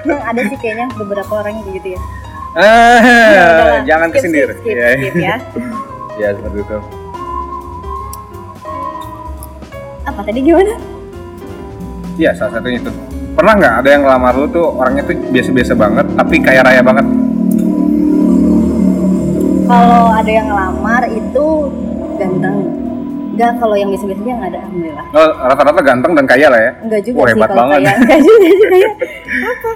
Emang 0.00 0.22
ada 0.30 0.40
sih 0.42 0.56
kayaknya 0.56 0.86
beberapa 0.96 1.32
orang 1.36 1.58
yang 1.58 1.68
gitu 1.74 1.88
ya 1.92 2.00
Ah, 2.50 2.98
Ya, 3.30 3.46
jangan 3.94 4.08
Skip, 4.08 4.16
kesindir. 4.16 4.48
skip, 4.54 4.62
skip, 4.64 4.74
Iya. 4.74 4.88
skip 4.96 5.14
ya 5.18 5.36
Ya 6.22 6.28
seperti 6.34 6.58
itu. 6.60 6.78
apa 10.02 10.20
tadi 10.22 10.40
gimana 10.40 10.74
Iya 12.14 12.30
salah 12.34 12.52
satunya 12.54 12.78
itu. 12.78 12.90
Pernah 13.40 13.56
nggak 13.56 13.74
ada 13.74 13.88
yang 13.88 14.02
ngelamar 14.04 14.32
lu 14.36 14.46
tuh 14.46 14.68
orangnya 14.70 15.00
tuh 15.00 15.16
biasa-biasa 15.26 15.72
banget 15.72 16.04
tapi 16.12 16.36
kaya 16.38 16.60
raya 16.60 16.84
banget? 16.84 17.08
kalau 19.64 20.12
ada 20.12 20.28
yang 20.28 20.44
ngelamar 20.44 21.02
itu 21.08 21.46
ganteng 22.18 22.56
enggak 23.32 23.52
kalau 23.56 23.72
yang 23.72 23.88
biasa-biasanya 23.88 24.34
nggak 24.34 24.50
ada 24.50 24.58
alhamdulillah 24.60 25.06
Oh, 25.10 25.28
rata-rata 25.40 25.80
ganteng 25.80 26.12
dan 26.12 26.24
kaya 26.26 26.46
lah 26.50 26.60
ya. 26.60 26.72
enggak 26.82 27.00
juga 27.00 27.16
Wah, 27.16 27.24
sih 27.24 27.32
hebat 27.32 27.50
banget. 27.50 27.78
kayak 27.80 27.96
enggak 27.96 28.20
juga 28.20 28.48
sih 28.50 28.66
kayak 28.68 28.92
apa 29.48 29.70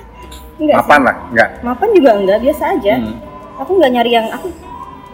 enggak 0.55 0.77
Mapan 0.77 1.01
lah, 1.01 1.17
nggak? 1.31 1.49
sih. 1.49 1.63
mapan 1.63 1.89
juga 1.95 2.11
enggak 2.13 2.39
biasa 2.43 2.65
aja 2.69 2.95
Hmm. 2.95 3.15
aku 3.57 3.71
nggak 3.73 3.91
nyari 3.95 4.11
yang 4.13 4.27
aku 4.29 4.47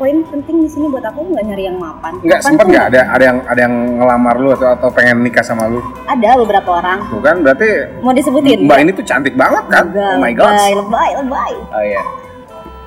poin 0.00 0.16
penting 0.24 0.64
di 0.64 0.68
sini 0.70 0.88
buat 0.88 1.04
aku 1.04 1.20
nggak 1.28 1.44
nyari 1.44 1.68
yang 1.68 1.76
mapan 1.76 2.16
Nggak 2.18 2.40
sempet 2.40 2.64
nggak 2.64 2.86
ada 2.88 3.00
ada 3.12 3.20
yang 3.22 3.38
ada 3.44 3.60
yang 3.60 3.74
ngelamar 4.00 4.34
lu 4.34 4.48
atau 4.50 4.72
atau 4.72 4.88
pengen 4.88 5.20
nikah 5.20 5.44
sama 5.44 5.68
lu? 5.68 5.76
ada 6.08 6.40
beberapa 6.40 6.80
orang 6.80 7.04
Bukan 7.12 7.44
berarti 7.44 7.68
mau 8.00 8.08
disebutin 8.10 8.64
Mbak 8.64 8.78
ini 8.80 8.90
tuh 8.90 9.04
cantik 9.04 9.36
banget 9.36 9.60
kan? 9.68 9.84
Enggak, 9.86 10.08
oh 10.10 10.18
my 10.18 10.32
god. 10.32 10.48
lebay 10.48 10.72
lebay 10.72 11.10
lebay 11.20 11.52
Oh 11.68 11.82
iya. 11.84 12.02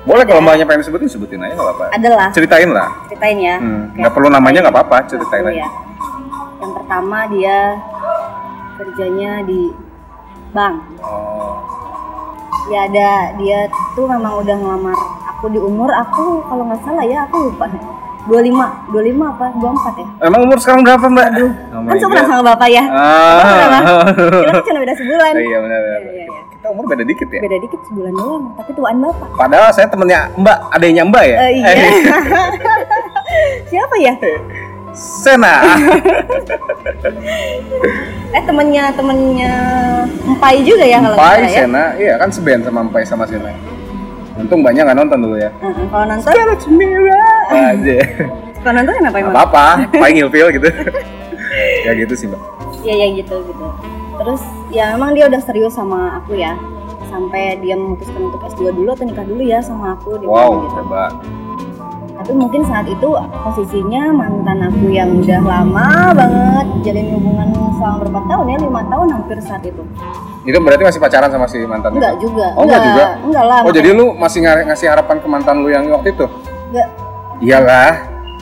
Boleh 0.04 0.26
kalau 0.26 0.42
mbaknya 0.42 0.66
pengen 0.66 0.82
disebutin 0.82 1.06
sebutin 1.06 1.38
aja 1.40 1.54
nggak 1.54 1.64
apa-apa. 1.64 1.84
adalah 1.94 2.28
Ceritain 2.34 2.68
lah. 2.68 2.90
ceritain 3.06 3.38
ya 3.38 3.56
Hmm, 3.56 3.88
Oke. 3.88 3.98
nggak 4.02 4.12
perlu 4.12 4.28
namanya 4.28 4.58
nggak 4.60 4.74
apa-apa, 4.74 4.96
ceritain 5.06 5.44
aja. 5.46 5.54
ya. 5.62 5.68
Yang 6.58 6.72
pertama 6.76 7.18
dia 7.30 7.58
kerjanya 8.74 9.32
di 9.46 9.70
bank. 10.50 10.76
Oh. 10.98 11.62
Ya 12.68 12.84
ada 12.84 13.10
dia 13.38 13.64
tuh 13.94 14.04
memang 14.04 14.42
udah 14.42 14.56
ngelamar 14.56 14.98
aku 15.44 15.52
di 15.52 15.60
umur 15.60 15.92
aku 15.92 16.40
kalau 16.48 16.64
nggak 16.64 16.80
salah 16.88 17.04
ya 17.04 17.28
aku 17.28 17.52
lupa. 17.52 17.68
25, 18.24 18.56
25 18.96 19.20
apa 19.20 19.46
24 19.60 20.00
ya? 20.00 20.06
Emang 20.24 20.40
umur 20.48 20.56
sekarang 20.56 20.80
berapa 20.80 21.04
mbak? 21.12 21.26
Aduh. 21.36 21.52
kan 21.84 21.96
seumuran 22.00 22.24
sama 22.24 22.42
bapak 22.56 22.68
ya. 22.72 22.84
Ah. 22.88 24.00
Kita 24.16 24.52
kan 24.56 24.62
cuma 24.64 24.80
beda 24.80 24.94
sebulan. 24.96 25.32
iya 25.36 25.58
benar 25.60 25.78
benar. 25.84 26.00
Iya, 26.00 26.08
iya, 26.08 26.24
iya. 26.24 26.40
Kita 26.48 26.66
umur 26.72 26.84
beda 26.88 27.04
dikit 27.04 27.28
ya. 27.28 27.40
Beda 27.44 27.56
dikit 27.60 27.80
sebulan 27.84 28.12
doang, 28.16 28.44
tapi 28.56 28.70
tuan 28.72 28.96
bapak. 29.04 29.28
Padahal 29.36 29.68
saya 29.76 29.86
temennya 29.92 30.32
Mbak, 30.40 30.58
adanya 30.72 31.02
Mbak 31.04 31.24
ya. 31.28 31.36
Eh, 31.36 31.50
iya. 31.60 31.72
Siapa 33.68 33.94
ya? 34.00 34.12
Sena. 34.96 35.54
Eh 38.32 38.42
temennya 38.48 38.88
temennya 38.96 39.52
Empai 40.24 40.64
juga 40.64 40.88
ya 40.88 41.04
kalau 41.04 41.12
nggak 41.12 41.28
Mpai, 41.28 41.40
salah 41.44 41.52
ya. 41.52 41.60
Sena, 41.68 41.84
iya 42.00 42.14
kan 42.16 42.28
seband 42.32 42.64
sama 42.64 42.80
Mpai 42.88 43.04
sama 43.04 43.28
Sena. 43.28 43.73
Untung 44.34 44.60
banyak 44.60 44.82
nggak 44.82 44.98
nonton 44.98 45.18
dulu 45.20 45.36
ya. 45.36 45.50
Heeh, 45.56 45.86
Kalau 45.86 46.04
nonton, 46.04 46.30
Aja. 47.52 47.96
kalau 48.60 48.74
nonton 48.74 48.94
kenapa 48.96 49.16
emang? 49.16 49.32
apa-apa, 49.32 49.66
paling 49.92 50.16
ilfil 50.18 50.48
gitu. 50.50 50.68
ya 51.86 51.92
gitu 51.94 52.14
sih 52.14 52.26
mbak. 52.26 52.40
Iya 52.82 52.94
ya 52.96 53.08
gitu 53.14 53.36
gitu. 53.44 53.66
Terus 54.14 54.42
ya 54.68 54.90
memang 54.92 55.14
dia 55.14 55.26
udah 55.26 55.40
serius 55.40 55.72
sama 55.72 56.18
aku 56.18 56.34
ya. 56.34 56.58
Sampai 57.06 57.62
dia 57.62 57.78
memutuskan 57.78 58.26
untuk 58.26 58.42
S2 58.44 58.74
dulu 58.74 58.90
atau 58.90 59.06
nikah 59.06 59.22
dulu 59.22 59.38
ya 59.40 59.62
sama 59.62 59.94
aku 59.94 60.18
dia 60.18 60.26
Wow, 60.26 60.66
gitu. 60.66 60.74
hebat. 60.76 61.12
Tapi 62.14 62.32
mungkin 62.32 62.62
saat 62.64 62.86
itu 62.86 63.08
posisinya 63.44 64.10
mantan 64.10 64.64
aku 64.64 64.86
yang 64.88 65.14
udah 65.14 65.40
lama 65.40 65.88
banget 66.10 66.66
jalin 66.82 67.06
hubungan 67.12 67.48
selama 67.76 67.96
berapa 68.02 68.20
tahun 68.24 68.46
ya? 68.48 68.58
lima 68.60 68.82
tahun 68.88 69.08
hampir 69.12 69.38
saat 69.38 69.62
itu. 69.62 69.82
Itu 70.44 70.60
berarti 70.60 70.84
masih 70.84 71.00
pacaran 71.00 71.32
sama 71.32 71.48
si 71.48 71.64
mantan? 71.64 71.96
lu? 71.96 71.98
Enggak 71.98 72.14
juga. 72.20 72.46
Oh, 72.52 72.62
enggak 72.68 72.80
juga? 72.84 73.04
Enggak 73.24 73.44
lah. 73.48 73.60
Oh 73.64 73.72
jadi 73.72 73.88
lu 73.96 74.12
masih 74.12 74.44
ng- 74.44 74.64
ngasih 74.68 74.86
harapan 74.92 75.16
ke 75.16 75.26
mantan 75.26 75.56
lu 75.64 75.68
yang 75.72 75.88
waktu 75.88 76.12
itu? 76.12 76.26
enggak 76.70 76.88
Iyalah. 77.40 77.92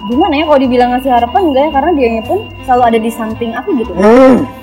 gimana 0.03 0.35
ya 0.35 0.51
kalau 0.51 0.59
dibilang 0.59 0.91
ngasih 0.91 1.15
harapan 1.15 1.41
enggak 1.47 1.63
ya 1.63 1.71
karena 1.71 1.91
dia 1.95 2.09
pun 2.27 2.39
selalu 2.67 2.83
ada 2.83 2.99
di 2.99 3.07
samping 3.07 3.51
aku 3.55 3.71
gitu. 3.79 3.93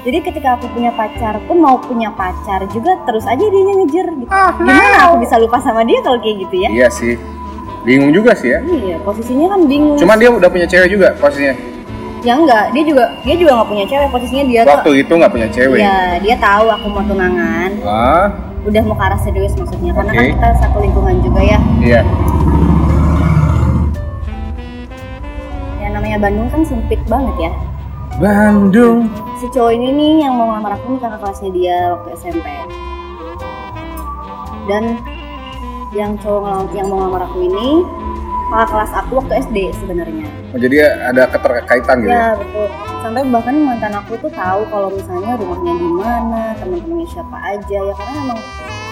Jadi 0.04 0.18
ketika 0.20 0.60
aku 0.60 0.68
punya 0.70 0.92
pacar 0.92 1.40
pun 1.48 1.64
mau 1.64 1.80
punya 1.80 2.12
pacar 2.12 2.68
juga 2.68 3.00
terus 3.08 3.24
aja 3.24 3.40
dia 3.40 3.64
ngejar 3.64 4.08
gitu. 4.20 4.28
Gimana 4.28 4.98
aku 5.08 5.24
bisa 5.24 5.40
lupa 5.40 5.64
sama 5.64 5.88
dia 5.88 6.04
kalau 6.04 6.20
kayak 6.20 6.44
gitu 6.44 6.56
ya? 6.60 6.70
Iya 6.76 6.88
sih. 6.92 7.16
Bingung 7.88 8.12
juga 8.12 8.36
sih 8.36 8.52
ya. 8.52 8.60
Iya, 8.60 9.00
posisinya 9.00 9.56
kan 9.56 9.64
bingung. 9.64 9.96
Cuman 9.96 10.20
dia 10.20 10.28
udah 10.28 10.50
punya 10.52 10.68
cewek 10.68 10.92
juga 10.92 11.16
posisinya. 11.16 11.56
Ya 12.20 12.34
enggak, 12.36 12.66
dia 12.72 12.84
juga 12.84 13.04
dia 13.22 13.36
juga 13.36 13.52
nggak 13.56 13.70
punya 13.70 13.86
cewek. 13.86 14.08
Posisinya 14.10 14.46
dia 14.46 14.62
tuh 14.62 14.72
Waktu 14.76 14.92
itu 14.98 15.14
nggak 15.14 15.32
punya 15.32 15.48
cewek. 15.50 15.80
ya 15.80 15.98
dia 16.20 16.36
tahu 16.38 16.66
aku 16.68 16.86
mau 16.88 17.04
tunangan. 17.04 17.70
Ah, 17.84 18.28
Udah 18.60 18.82
mau 18.84 18.92
ke 18.94 19.04
arah 19.04 19.20
serius 19.20 19.56
maksudnya. 19.56 19.96
Karena 19.96 20.12
kan 20.12 20.20
Oke. 20.22 20.32
kita 20.36 20.50
satu 20.60 20.78
lingkungan 20.80 21.16
juga 21.24 21.42
ya. 21.42 21.60
iya. 21.80 22.02
Yang 25.80 25.92
namanya 25.96 26.18
Bandung 26.20 26.48
kan 26.50 26.62
sempit 26.64 27.00
banget 27.08 27.36
ya. 27.40 27.52
Bandung. 28.20 29.08
Si 29.40 29.48
cowok 29.50 29.72
ini 29.72 29.88
nih 29.96 30.14
yang 30.28 30.36
mau 30.36 30.52
ngelamar 30.52 30.76
aku 30.76 30.92
nih 30.92 31.00
kakak 31.00 31.20
kelasnya 31.24 31.50
dia 31.56 31.78
waktu 31.96 32.10
SMP. 32.20 32.46
Dan 34.68 34.84
yang 35.96 36.20
cowok 36.20 36.70
yang 36.76 36.92
mau 36.92 37.00
ngelamar 37.02 37.22
aku 37.26 37.48
ini 37.48 37.68
kakak 38.50 38.68
kelas 38.68 38.92
aku 38.96 39.12
waktu 39.16 39.34
SD 39.42 39.58
sebenarnya. 39.76 40.26
Oh, 40.50 40.58
jadi 40.58 40.76
ada 41.06 41.24
keterkaitan 41.26 41.96
gitu 42.00 42.10
ya? 42.10 42.18
Ya 42.18 42.28
betul. 42.34 42.66
Sampai 43.00 43.22
bahkan 43.26 43.56
mantan 43.56 43.94
aku 43.94 44.14
tuh 44.18 44.32
tahu 44.32 44.62
kalau 44.68 44.90
misalnya 44.90 45.38
rumahnya 45.38 45.74
di 45.76 45.90
mana, 45.92 46.42
teman-temannya 46.58 47.08
siapa 47.08 47.38
aja 47.40 47.78
ya 47.80 47.94
karena 47.94 48.16
emang 48.24 48.40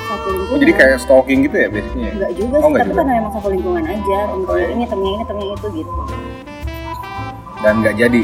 satu 0.08 0.24
Oh, 0.24 0.32
lingkungan. 0.32 0.60
jadi 0.62 0.74
kayak 0.74 0.98
stalking 0.98 1.40
gitu 1.42 1.56
ya 1.58 1.68
basicnya? 1.68 2.10
enggak 2.12 2.32
juga 2.34 2.56
Oh, 2.56 2.62
sih, 2.62 2.68
enggak 2.68 2.80
tapi 2.80 2.88
juga. 2.88 3.00
karena 3.00 3.14
emang 3.18 3.32
satu 3.34 3.48
lingkungan 3.50 3.84
aja, 3.84 4.20
Oh, 4.30 4.56
iya. 4.56 4.68
ini, 4.70 4.84
temennya 4.86 5.12
ini, 5.12 5.24
temennya 5.26 5.54
itu 5.54 5.68
gitu. 5.76 5.92
Dan 7.58 7.74
nggak 7.82 7.96
jadi. 7.98 8.22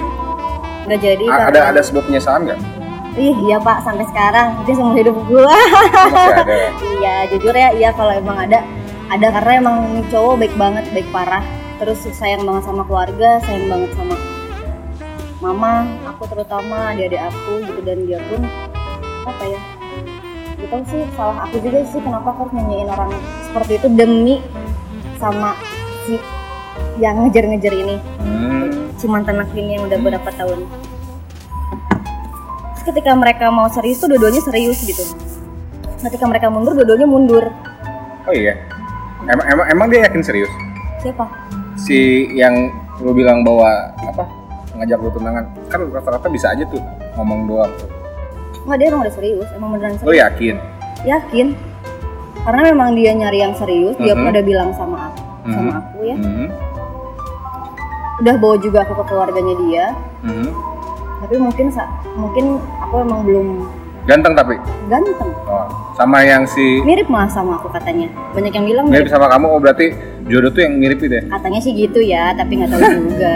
Enggak 0.84 1.00
jadi 1.02 1.26
A- 1.28 1.48
ada 1.50 1.60
ada 1.68 1.82
sebuah 1.82 2.04
penyesalan 2.06 2.42
nggak? 2.46 2.60
Ih, 3.14 3.36
iya 3.44 3.58
Pak, 3.58 3.78
sampai 3.82 4.06
sekarang 4.08 4.48
itu 4.60 4.72
seumur 4.74 4.96
hidup 4.96 5.16
gua. 5.24 5.46
Masih 5.46 6.34
ada. 6.34 6.56
iya, 6.98 7.16
jujur 7.28 7.54
ya, 7.54 7.70
iya 7.72 7.90
kalau 7.92 8.10
emang 8.10 8.38
ada 8.40 8.62
ada 9.12 9.28
karena 9.40 9.52
emang 9.60 9.78
cowok 10.08 10.36
baik 10.40 10.56
banget, 10.56 10.86
baik 10.96 11.08
parah. 11.12 11.44
Terus 11.82 12.00
sayang 12.16 12.48
banget 12.48 12.64
sama 12.64 12.88
keluarga, 12.88 13.42
sayang 13.44 13.68
banget 13.68 13.92
sama 13.98 14.16
mama, 15.44 15.84
aku 16.08 16.24
terutama 16.32 16.96
adik-adik 16.96 17.20
aku 17.20 17.60
gitu 17.68 17.82
dan 17.84 17.98
dia 18.08 18.20
pun 18.32 18.48
apa 19.28 19.44
ya? 19.44 19.60
Gitu 20.56 20.78
sih 20.88 21.04
salah 21.20 21.44
aku 21.44 21.60
juga 21.60 21.84
sih 21.84 22.00
kenapa 22.00 22.32
aku 22.32 22.48
harus 22.48 22.54
nyanyiin 22.56 22.88
orang 22.88 23.12
seperti 23.52 23.72
itu 23.84 23.88
demi 23.92 24.40
sama 25.20 25.60
si 26.08 26.16
yang 27.04 27.20
ngejar-ngejar 27.28 27.74
ini 27.76 27.96
Hmm. 28.24 28.96
si 28.96 29.06
mantan 29.12 29.44
aku 29.44 29.60
ini 29.60 29.76
yang 29.76 29.92
udah 29.92 30.00
berapa 30.00 30.30
tahun 30.40 30.64
Terus 32.74 32.84
ketika 32.88 33.12
mereka 33.12 33.52
mau 33.52 33.68
serius 33.68 34.00
tuh 34.00 34.08
dua-duanya 34.08 34.40
serius 34.40 34.80
gitu 34.88 35.04
ketika 36.00 36.24
mereka 36.24 36.48
mundur 36.48 36.72
dua-duanya 36.80 37.08
mundur 37.08 37.44
Oh 38.24 38.32
iya. 38.32 38.56
Emang 39.24 39.46
emang 39.48 39.66
emang 39.68 39.88
dia 39.88 40.04
yakin 40.04 40.20
serius? 40.20 40.52
siapa 41.00 41.28
Si 41.76 41.98
yang 42.32 42.72
lu 43.00 43.12
bilang 43.12 43.42
bahwa 43.42 43.68
apa 43.98 44.24
ngajak 44.74 45.00
lu 45.00 45.10
tunangan 45.12 45.44
kan 45.68 45.80
rata-rata 45.90 46.28
bisa 46.28 46.52
aja 46.52 46.64
tuh 46.66 46.80
ngomong 47.14 47.46
doang 47.46 47.72
tuh? 47.76 47.90
nggak 48.64 48.78
dia 48.78 48.88
emang 48.88 49.02
udah 49.04 49.14
serius 49.14 49.48
emang 49.52 49.70
beneran 49.74 49.96
serius 49.98 50.16
yakin? 50.18 50.56
yakin 51.04 51.48
karena 52.42 52.62
memang 52.66 52.90
dia 52.94 53.12
nyari 53.12 53.40
yang 53.40 53.54
serius 53.54 53.96
dia 53.98 54.14
pun 54.14 54.24
Mhm. 54.24 54.32
udah 54.32 54.44
bilang 54.44 54.70
sama 54.72 54.98
aku 55.10 55.20
sama 55.46 55.60
Mhm. 55.62 55.72
aku 55.76 55.98
ya 56.02 56.16
Mhm. 56.16 56.46
udah 58.20 58.36
bawa 58.38 58.56
juga 58.58 58.78
aku 58.82 58.94
ke 58.94 59.04
keluarganya 59.06 59.56
dia 59.68 59.86
Mhm. 60.22 60.48
tapi 61.20 61.36
mungkin 61.38 61.66
mungkin 62.16 62.46
aku 62.80 62.96
emang 63.02 63.22
belum 63.24 63.48
Ganteng 64.04 64.36
tapi? 64.36 64.60
ganteng. 64.92 65.32
Oh, 65.48 65.64
sama 65.96 66.20
yang 66.22 66.44
si 66.44 66.84
mirip 66.84 67.08
malah 67.08 67.32
sama 67.32 67.56
aku 67.56 67.72
katanya. 67.72 68.12
Banyak 68.36 68.52
yang 68.52 68.66
bilang 68.68 68.86
mirip 68.92 69.08
mirip. 69.08 69.12
sama 69.12 69.32
kamu, 69.32 69.48
oh 69.48 69.60
berarti 69.60 69.96
jodoh 70.26 70.52
tuh 70.52 70.62
yang 70.62 70.76
mirip 70.76 71.00
itu 71.00 71.20
ya? 71.20 71.24
katanya 71.32 71.60
sih 71.60 71.72
gitu 71.72 72.00
ya 72.00 72.36
tapi 72.36 72.60
nggak 72.60 72.70
tahu 72.70 72.82
juga. 72.84 73.36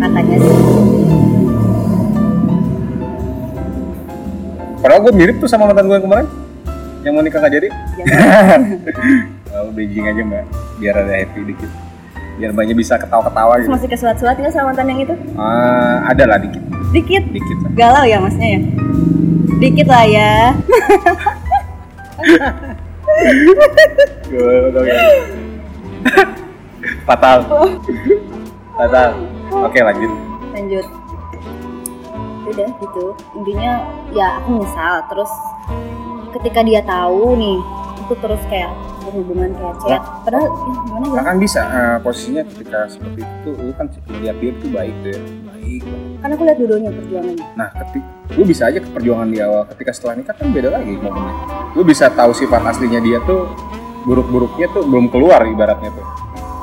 Katanya 0.00 0.36
sih. 0.38 0.56
Padahal 4.82 5.00
gue 5.00 5.12
mirip 5.14 5.36
tuh 5.38 5.46
sama 5.46 5.70
mantan 5.70 5.86
gue 5.86 5.94
yang 5.94 6.02
kemarin 6.02 6.26
Yang 7.02 7.12
mau 7.14 7.22
nikah 7.22 7.38
gak 7.38 7.54
jadi. 7.54 7.68
Jangan 7.94 8.60
Oh, 9.52 9.68
bridging 9.76 10.06
aja 10.06 10.22
mbak. 10.24 10.44
Biar 10.80 10.94
ada 10.96 11.12
happy 11.12 11.40
dikit. 11.44 11.70
Biar 12.34 12.50
banyak 12.50 12.74
bisa 12.74 12.96
ketawa-ketawa 12.96 13.60
gitu. 13.60 13.68
Masih 13.68 13.86
kesuat-suat 13.86 14.34
nggak 14.34 14.50
sama 14.50 14.72
mantan 14.72 14.88
yang 14.88 15.00
itu? 15.04 15.14
Ah, 15.36 16.08
Ada 16.08 16.24
lah 16.26 16.38
dikit. 16.40 16.62
Dikit? 16.90 17.22
Dikit 17.28 17.58
lah. 17.60 17.70
Galau 17.76 18.04
ya 18.04 18.18
masnya 18.18 18.48
ya 18.48 18.60
dikit 19.62 19.86
lah 19.86 20.02
ya. 20.02 20.58
Fatal. 27.06 27.46
Fatal. 28.74 29.10
Oke 29.54 29.78
lanjut. 29.86 30.10
Lanjut. 30.50 30.82
Udah 32.50 32.66
gitu. 32.74 33.14
Intinya 33.38 33.86
ya 34.10 34.42
aku 34.42 34.66
misal 34.66 35.06
terus 35.06 35.30
ketika 36.34 36.66
dia 36.66 36.82
tahu 36.82 37.38
nih 37.38 37.62
aku 38.02 38.18
terus 38.18 38.42
kayak 38.50 38.74
berhubungan 39.06 39.54
kayak 39.54 39.78
chat. 39.86 40.02
Padahal 40.26 40.50
ya, 40.50 40.74
gimana 40.82 41.06
ya? 41.06 41.14
Nah 41.14 41.22
kan 41.22 41.38
bisa 41.38 41.62
eh, 41.62 42.02
posisinya 42.02 42.42
ketika 42.50 42.90
seperti 42.90 43.22
itu 43.22 43.54
Lu 43.54 43.70
kan 43.78 43.86
lihat 44.18 44.42
dia 44.42 44.50
tuh 44.58 44.74
baik 44.74 44.90
tuh 45.06 45.14
ya 45.14 45.22
Baik 45.62 45.82
kan 46.18 46.28
aku 46.28 46.42
lihat 46.42 46.58
dua-duanya 46.58 46.90
perjuangannya 46.92 47.46
Nah, 47.54 47.68
ketika 47.72 48.06
lu 48.32 48.42
bisa 48.42 48.62
aja 48.64 48.78
ke 48.78 48.88
perjuangan 48.88 49.28
di 49.28 49.38
awal, 49.38 49.62
ketika 49.68 49.90
setelah 49.92 50.14
nikah 50.16 50.32
kan 50.32 50.48
beda 50.48 50.68
lagi 50.72 50.94
momennya. 50.94 51.34
Lu 51.72 51.82
bisa 51.82 52.08
tahu 52.08 52.32
sifat 52.32 52.62
aslinya 52.64 52.98
dia 52.98 53.18
tuh 53.22 53.50
buruk-buruknya 54.02 54.66
tuh 54.70 54.82
belum 54.82 55.06
keluar 55.08 55.44
ibaratnya 55.44 55.90
tuh. 55.90 56.06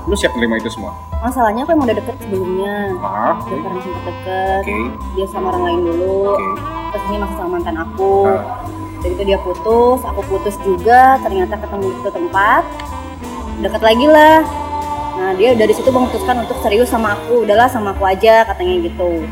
Lu 0.06 0.16
siap 0.16 0.34
terima 0.34 0.56
itu 0.56 0.68
semua? 0.70 0.92
masalahnya 1.20 1.68
aku 1.68 1.76
emang 1.76 1.84
udah 1.84 1.98
deket 2.00 2.16
sebelumnya 2.18 2.76
Maaf. 2.96 3.44
udah 3.44 3.52
Oke. 3.52 3.60
pernah 3.60 3.82
sempet 3.84 4.04
deket 4.08 4.62
Oke. 4.64 4.78
dia 5.12 5.26
sama 5.28 5.46
orang 5.52 5.64
lain 5.68 5.80
dulu 5.84 6.20
Oke. 6.32 6.48
terus 6.90 7.04
ini 7.04 7.18
masih 7.20 7.36
sama 7.36 7.50
mantan 7.52 7.76
aku 7.76 8.14
Ah. 8.24 8.42
dari 9.04 9.14
itu 9.14 9.24
dia 9.28 9.40
putus 9.44 10.00
aku 10.00 10.22
putus 10.26 10.56
juga 10.64 11.20
ternyata 11.20 11.60
ketemu 11.60 11.86
di 11.92 12.00
tempat 12.08 12.64
deket 13.60 13.82
lagi 13.84 14.06
lah 14.08 14.38
nah 15.20 15.36
dia 15.36 15.52
dari 15.52 15.76
situ 15.76 15.90
memutuskan 15.90 16.40
untuk 16.40 16.56
serius 16.60 16.88
sama 16.88 17.12
aku 17.14 17.44
udahlah 17.44 17.68
sama 17.68 17.92
aku 17.92 18.08
aja 18.08 18.48
katanya 18.48 18.80
gitu 18.82 19.28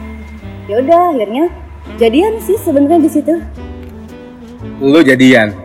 ya 0.67 0.83
udah 0.83 1.15
akhirnya 1.15 1.47
jadian 1.95 2.35
sih 2.37 2.59
sebenarnya 2.59 2.99
di 2.99 3.09
situ 3.09 3.33
Lu 4.77 4.99
jadian. 5.01 5.55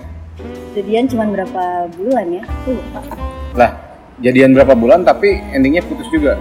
jadian 0.72 1.04
cuma 1.04 1.26
berapa 1.26 1.62
bulan 1.92 2.26
ya 2.30 2.42
aku 2.46 2.70
lupa 2.72 3.00
Lah, 3.52 3.70
jadian 4.18 4.54
berapa 4.54 4.72
bulan 4.72 5.02
tapi 5.02 5.36
endingnya 5.52 5.82
putus 5.82 6.08
juga. 6.08 6.40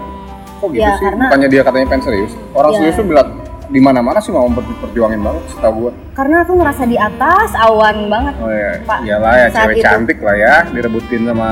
Kok 0.61 0.71
gitu 0.71 0.79
Ya, 0.79 0.95
sih? 0.95 1.03
karena- 1.03 1.27
Bukannya 1.27 1.49
dia 1.49 1.61
katanya 1.61 1.85
pengen 1.89 2.03
serius. 2.05 2.31
Orang 2.53 2.71
Ya. 2.71 2.77
serius 2.79 2.95
tuh 2.95 3.03
bilang 3.03 3.27
di 3.71 3.79
mana-mana 3.79 4.19
sih 4.19 4.29
mau 4.29 4.45
perjuangin 4.51 5.17
banget 5.17 5.43
setahu 5.49 5.73
gua. 5.81 5.91
karena 6.11 6.43
aku 6.43 6.51
ngerasa 6.53 6.83
di 6.83 6.97
atas 6.99 7.49
awan 7.55 8.05
banget 8.05 8.33
Oh 8.37 8.51
ya, 8.51 8.71
Pak, 8.83 8.97
iyalah 9.01 9.31
ya 9.33 9.47
cewek 9.49 9.75
itu. 9.75 9.81
cantik 9.81 10.19
lah 10.19 10.35
ya, 10.35 10.55
direbutin 10.67 11.21
sama 11.23 11.49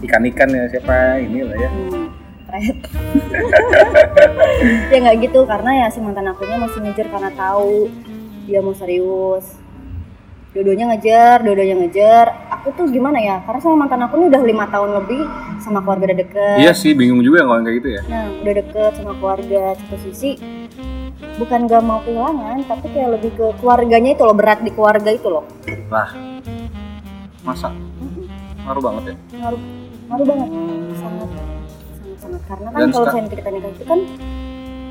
ikan-ikan 0.00 0.48
ya 0.48 0.64
siapa 0.70 1.18
ini 1.18 1.42
lah 1.42 1.56
ya. 1.58 1.68
Hmm, 1.68 2.06
ya 4.88 4.96
nggak 4.96 5.16
gitu 5.20 5.40
karena 5.44 5.70
ya 5.76 5.86
si 5.90 5.98
mantan 5.98 6.26
akunya 6.26 6.56
masih 6.56 6.78
ngejar 6.80 7.06
karena 7.10 7.30
tahu 7.34 7.90
dia 8.46 8.62
mau 8.62 8.72
serius 8.72 9.44
dua-duanya 10.54 10.88
ngejar 10.88 11.44
dua-duanya 11.44 11.76
ngejar 11.76 12.26
aku 12.48 12.72
tuh 12.72 12.86
gimana 12.88 13.20
ya 13.20 13.36
karena 13.44 13.60
sama 13.60 13.76
mantan 13.76 14.00
aku 14.00 14.16
ini 14.16 14.26
udah 14.32 14.40
lima 14.40 14.64
tahun 14.66 14.90
lebih 14.96 15.20
sama 15.60 15.84
keluarga 15.84 16.08
udah 16.08 16.18
deket 16.18 16.56
Iya 16.56 16.72
sih, 16.72 16.96
bingung 16.96 17.20
juga 17.20 17.44
kalau 17.44 17.60
kayak 17.60 17.76
gitu 17.76 17.88
ya. 17.92 18.00
nah 18.08 18.24
udah 18.40 18.54
deket 18.56 18.92
sama 18.96 19.12
keluarga 19.20 19.62
satu 19.76 19.96
sisi 20.00 20.30
bukan 21.36 21.60
gak 21.66 21.82
mau 21.82 22.00
kehilangan 22.00 22.56
tapi 22.64 22.86
kayak 22.90 23.10
lebih 23.14 23.30
ke 23.32 23.46
keluarganya 23.58 24.10
itu 24.12 24.22
loh 24.22 24.32
berat 24.32 24.60
di 24.60 24.70
keluarga 24.70 25.10
itu 25.10 25.28
loh 25.28 25.44
Lah, 25.86 26.08
masa 27.42 27.70
ngaruh 28.64 28.82
banget 28.82 29.02
ya? 29.04 29.14
ngaruh 29.36 29.60
ngaruh 30.06 30.26
banget 30.26 30.48
sangat 30.96 31.28
sangat 31.28 31.58
sangat 32.16 32.40
karena 32.44 32.68
kan 32.68 32.78
Dan 32.78 32.88
kalau 32.90 33.06
misalnya 33.06 33.28
kita 33.30 33.50
nikah 33.50 33.70
itu 33.70 33.84
kan 33.84 34.00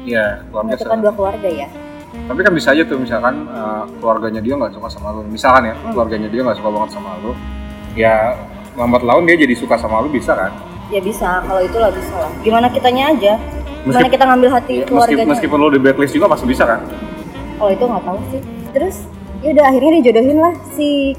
Iya, 0.05 0.25
keluarga 0.45 0.65
menyatukan 0.69 0.97
dua 1.01 1.13
keluarga 1.13 1.49
ya 1.49 1.67
Tapi 2.15 2.39
kan 2.39 2.53
bisa 2.53 2.69
aja 2.71 2.83
tuh 2.85 2.95
misalkan 2.95 3.35
eh, 3.43 3.83
keluarganya 3.99 4.39
dia 4.39 4.53
nggak 4.55 4.71
suka 4.71 4.87
sama 4.87 5.11
lu. 5.11 5.21
Misalkan 5.27 5.67
ya, 5.67 5.75
Hmm. 5.75 5.91
keluarganya 5.91 6.29
dia 6.31 6.41
nggak 6.41 6.55
suka 6.55 6.69
banget 6.71 6.89
sama 6.95 7.09
lu. 7.19 7.35
Ya 7.91 8.39
lambat 8.71 9.03
laun 9.03 9.27
dia 9.27 9.35
jadi 9.35 9.51
suka 9.51 9.75
sama 9.75 9.99
lu 9.99 10.07
bisa 10.07 10.31
kan? 10.31 10.55
Ya 10.87 11.03
bisa, 11.03 11.43
kalau 11.43 11.59
itu 11.59 11.75
lah 11.75 11.91
bisa 11.91 12.15
lah. 12.15 12.31
Gimana 12.39 12.71
kitanya 12.71 13.11
aja. 13.11 13.35
Gimana 13.85 14.09
kita 14.09 14.25
ngambil 14.25 14.49
hati 14.49 14.73
Meski, 14.75 14.87
keluarganya. 14.87 15.25
meskipun 15.29 15.57
lu 15.57 15.69
di 15.69 15.79
blacklist 15.79 16.13
juga 16.13 16.27
masih 16.27 16.45
bisa 16.45 16.63
kan? 16.65 16.79
Kalau 17.55 17.69
itu 17.69 17.83
nggak 17.83 18.03
tahu 18.03 18.19
sih. 18.27 18.41
Terus 18.73 18.95
ya 19.39 19.49
udah 19.51 19.65
akhirnya 19.65 19.91
dijodohin 19.95 20.37
lah 20.37 20.53
si 20.73 21.13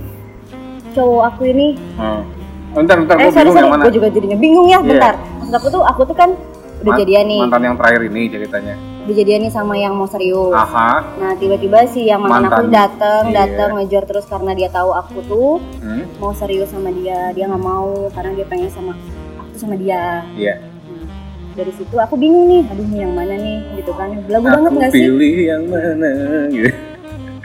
cowok 0.92 1.22
aku 1.24 1.42
ini. 1.46 1.68
Hmm. 1.94 2.22
Bentar, 2.74 2.96
bentar, 2.98 3.16
eh 3.16 3.22
gue 3.22 3.32
sorry 3.32 3.46
bingung 3.46 3.56
yang 3.58 3.70
mana? 3.70 3.82
gue 3.82 3.94
juga 3.94 4.08
jadinya 4.10 4.36
bingung 4.36 4.66
ya. 4.66 4.78
Iya. 4.78 4.84
Bentar. 4.84 5.14
Maksud 5.38 5.54
aku 5.54 5.66
tuh 5.70 5.82
aku 5.82 6.00
tuh 6.04 6.16
kan 6.16 6.30
udah 6.76 6.92
Man- 6.92 7.00
jadian 7.00 7.24
nih, 7.24 7.40
Mantan 7.40 7.62
yang 7.64 7.76
terakhir 7.78 8.00
ini 8.04 8.22
ceritanya. 8.28 8.74
udah 9.06 9.14
jadian 9.16 9.40
nih 9.40 9.52
sama 9.54 9.74
yang 9.74 9.94
mau 9.94 10.04
serius. 10.04 10.52
Aha. 10.52 10.90
Nah 11.16 11.32
tiba-tiba 11.34 11.78
si 11.86 12.04
yang 12.04 12.20
mantan, 12.20 12.44
aku 12.44 12.66
Mantan. 12.66 12.68
dateng, 12.68 13.22
Iya. 13.24 13.34
dateng 13.38 13.68
ngejar 13.78 14.02
terus 14.04 14.26
karena 14.26 14.52
dia 14.52 14.68
tahu 14.68 14.90
aku 14.92 15.18
tuh 15.24 15.52
Hmm. 15.80 16.04
mau 16.18 16.34
serius 16.34 16.68
sama 16.68 16.90
dia. 16.90 17.32
Dia 17.32 17.46
nggak 17.46 17.62
mau 17.62 18.10
karena 18.12 18.34
dia 18.34 18.44
pengen 18.44 18.68
sama 18.68 18.92
aku 19.38 19.54
sama 19.56 19.74
dia. 19.74 20.26
Iya. 20.36 20.75
Dari 21.56 21.72
situ 21.72 21.96
aku 21.96 22.14
bingung 22.14 22.46
nih, 22.46 22.62
aduh 22.66 22.84
nih 22.84 23.00
yang 23.00 23.12
mana 23.12 23.34
nih 23.34 23.56
gitu 23.74 23.92
kan. 23.92 24.12
Belagu 24.22 24.44
banget 24.46 24.70
nggak 24.72 24.90
sih? 24.92 25.00
pilih 25.00 25.36
yang 25.42 25.62
mana 25.64 26.10
gitu. 26.50 26.70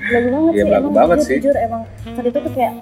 Belagu 0.02 0.28
banget 0.28 0.52
Iya, 0.52 0.52
sih, 0.54 0.68
belagu 0.68 0.84
emang 0.84 0.94
banget 0.94 1.18
jujur, 1.18 1.26
sih. 1.26 1.38
jujur 1.40 1.56
emang 1.58 1.82
saat 2.06 2.26
itu 2.28 2.38
tuh 2.38 2.52
kayak 2.52 2.74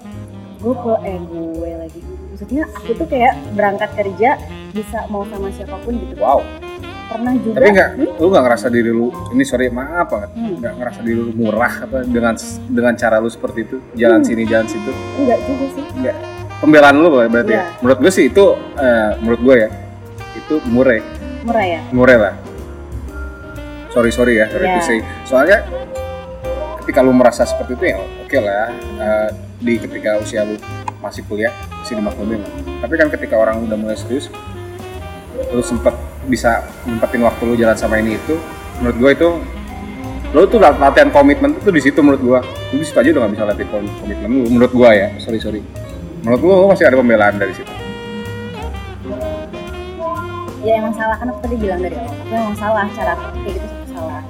gue 0.60 0.74
ke 0.76 0.92
eh 1.04 1.18
gue 1.22 1.70
lagi 1.74 2.00
maksudnya 2.28 2.62
aku 2.70 2.90
tuh 2.92 3.06
kayak 3.06 3.32
berangkat 3.50 3.90
kerja 3.94 4.30
bisa 4.70 4.98
mau 5.06 5.24
sama 5.24 5.48
siapa 5.48 5.76
pun 5.78 5.92
gitu 5.94 6.14
Wow. 6.16 6.44
pernah 7.06 7.32
juga 7.34 7.56
Tapi 7.56 7.68
nggak, 7.70 7.90
lu 8.16 8.26
nggak 8.28 8.44
ngerasa 8.44 8.66
diri 8.68 8.90
lu 8.90 9.06
ini 9.30 9.42
sorry 9.42 9.66
maaf 9.68 10.06
banget, 10.06 10.30
Hmm. 10.32 10.54
nggak 10.58 10.74
ngerasa 10.74 11.00
diri 11.00 11.18
lu 11.18 11.32
murah 11.32 11.74
apa 11.80 11.98
dengan 12.04 12.34
dengan 12.66 12.92
cara 12.94 13.16
lu 13.18 13.26
seperti 13.26 13.58
itu, 13.62 13.76
jalan 13.94 14.20
Hmm. 14.20 14.26
sini 14.26 14.42
jalan 14.44 14.66
situ. 14.66 14.90
enggak 15.16 15.38
juga 15.40 15.66
sih 15.70 15.84
Enggak. 15.92 16.16
Pembelaan 16.58 16.96
lu 16.98 17.08
berarti 17.10 17.32
Iya. 17.48 17.56
ya. 17.56 17.64
Menurut 17.80 17.98
gue 17.98 18.12
sih 18.12 18.24
itu 18.26 18.44
eh, 18.76 19.10
menurut 19.16 19.40
gue 19.40 19.56
ya. 19.56 19.68
Itu 20.32 20.54
murah, 20.66 20.98
murah 21.42 21.64
ya 21.64 21.80
murah 21.90 22.18
lah. 22.20 22.34
Sorry 23.90 24.10
sorry 24.10 24.38
ya, 24.38 24.46
sorry 24.46 24.64
Iya. 24.64 24.74
to 24.74 24.82
say. 24.82 24.98
Soalnya 25.24 25.58
ketika 26.78 27.00
lu 27.00 27.10
merasa 27.10 27.42
seperti 27.42 27.74
itu 27.74 27.84
ya 27.86 27.96
oke 27.98 28.38
lah. 28.38 28.70
eh, 29.00 29.28
di 29.58 29.76
ketika 29.76 30.16
usia 30.16 30.42
lu 30.42 30.54
masih 30.98 31.24
kuliah 31.24 31.50
masih 31.74 31.96
dimaklumin. 31.96 32.38
lah. 32.38 32.50
Tapi 32.80 32.94
kan 32.94 33.08
ketika 33.08 33.34
orang 33.34 33.60
udah 33.60 33.74
mulai 33.74 33.94
serius, 33.94 34.28
lu 35.50 35.60
sempet 35.60 35.92
bisa 36.24 36.60
nyempetin 36.84 37.20
waktu 37.20 37.42
lu 37.42 37.54
jalan 37.54 37.74
sama 37.74 37.96
ini 37.96 38.14
itu, 38.14 38.36
menurut 38.78 38.96
gue 38.96 39.10
itu 39.12 39.28
lu 40.30 40.46
tuh 40.46 40.62
lat- 40.62 40.78
latihan 40.78 41.10
komitmen 41.10 41.50
itu 41.52 41.68
di 41.68 41.82
situ 41.82 41.98
menurut 41.98 42.22
gua 42.22 42.38
lu 42.70 42.78
di 42.78 42.86
situ 42.86 42.94
aja 42.94 43.10
udah 43.10 43.26
gak 43.26 43.32
bisa 43.34 43.44
latihan 43.44 43.68
kom- 43.68 43.94
komitmen 43.98 44.28
lu 44.30 44.46
menurut 44.46 44.70
gua 44.70 44.94
ya 44.94 45.10
sorry 45.18 45.42
sorry 45.42 45.58
menurut 46.22 46.38
gua 46.38 46.54
lu 46.54 46.66
masih 46.70 46.86
ada 46.86 46.94
pembelaan 46.94 47.34
dari 47.34 47.50
situ 47.50 47.66
ya 50.60 50.72
emang 50.76 50.92
salah 50.92 51.16
kan 51.16 51.26
aku 51.32 51.40
tadi 51.40 51.56
bilang 51.56 51.80
dari 51.80 51.96
awal 51.96 52.12
aku 52.12 52.32
emang 52.36 52.56
salah 52.56 52.84
cara 52.92 53.10
aku 53.16 53.24
kayak 53.40 53.56
gitu 53.56 53.66
salah. 53.96 54.22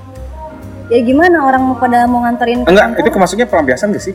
Ya 0.90 0.98
gimana 1.06 1.36
orang 1.46 1.62
mau 1.62 1.76
pada 1.78 2.06
mau 2.10 2.22
nganterin 2.26 2.66
enggak 2.66 2.98
kantor? 2.98 3.06
itu 3.06 3.18
maksudnya 3.18 3.46
pelampiasan 3.46 3.94
gak 3.94 4.04
sih? 4.10 4.14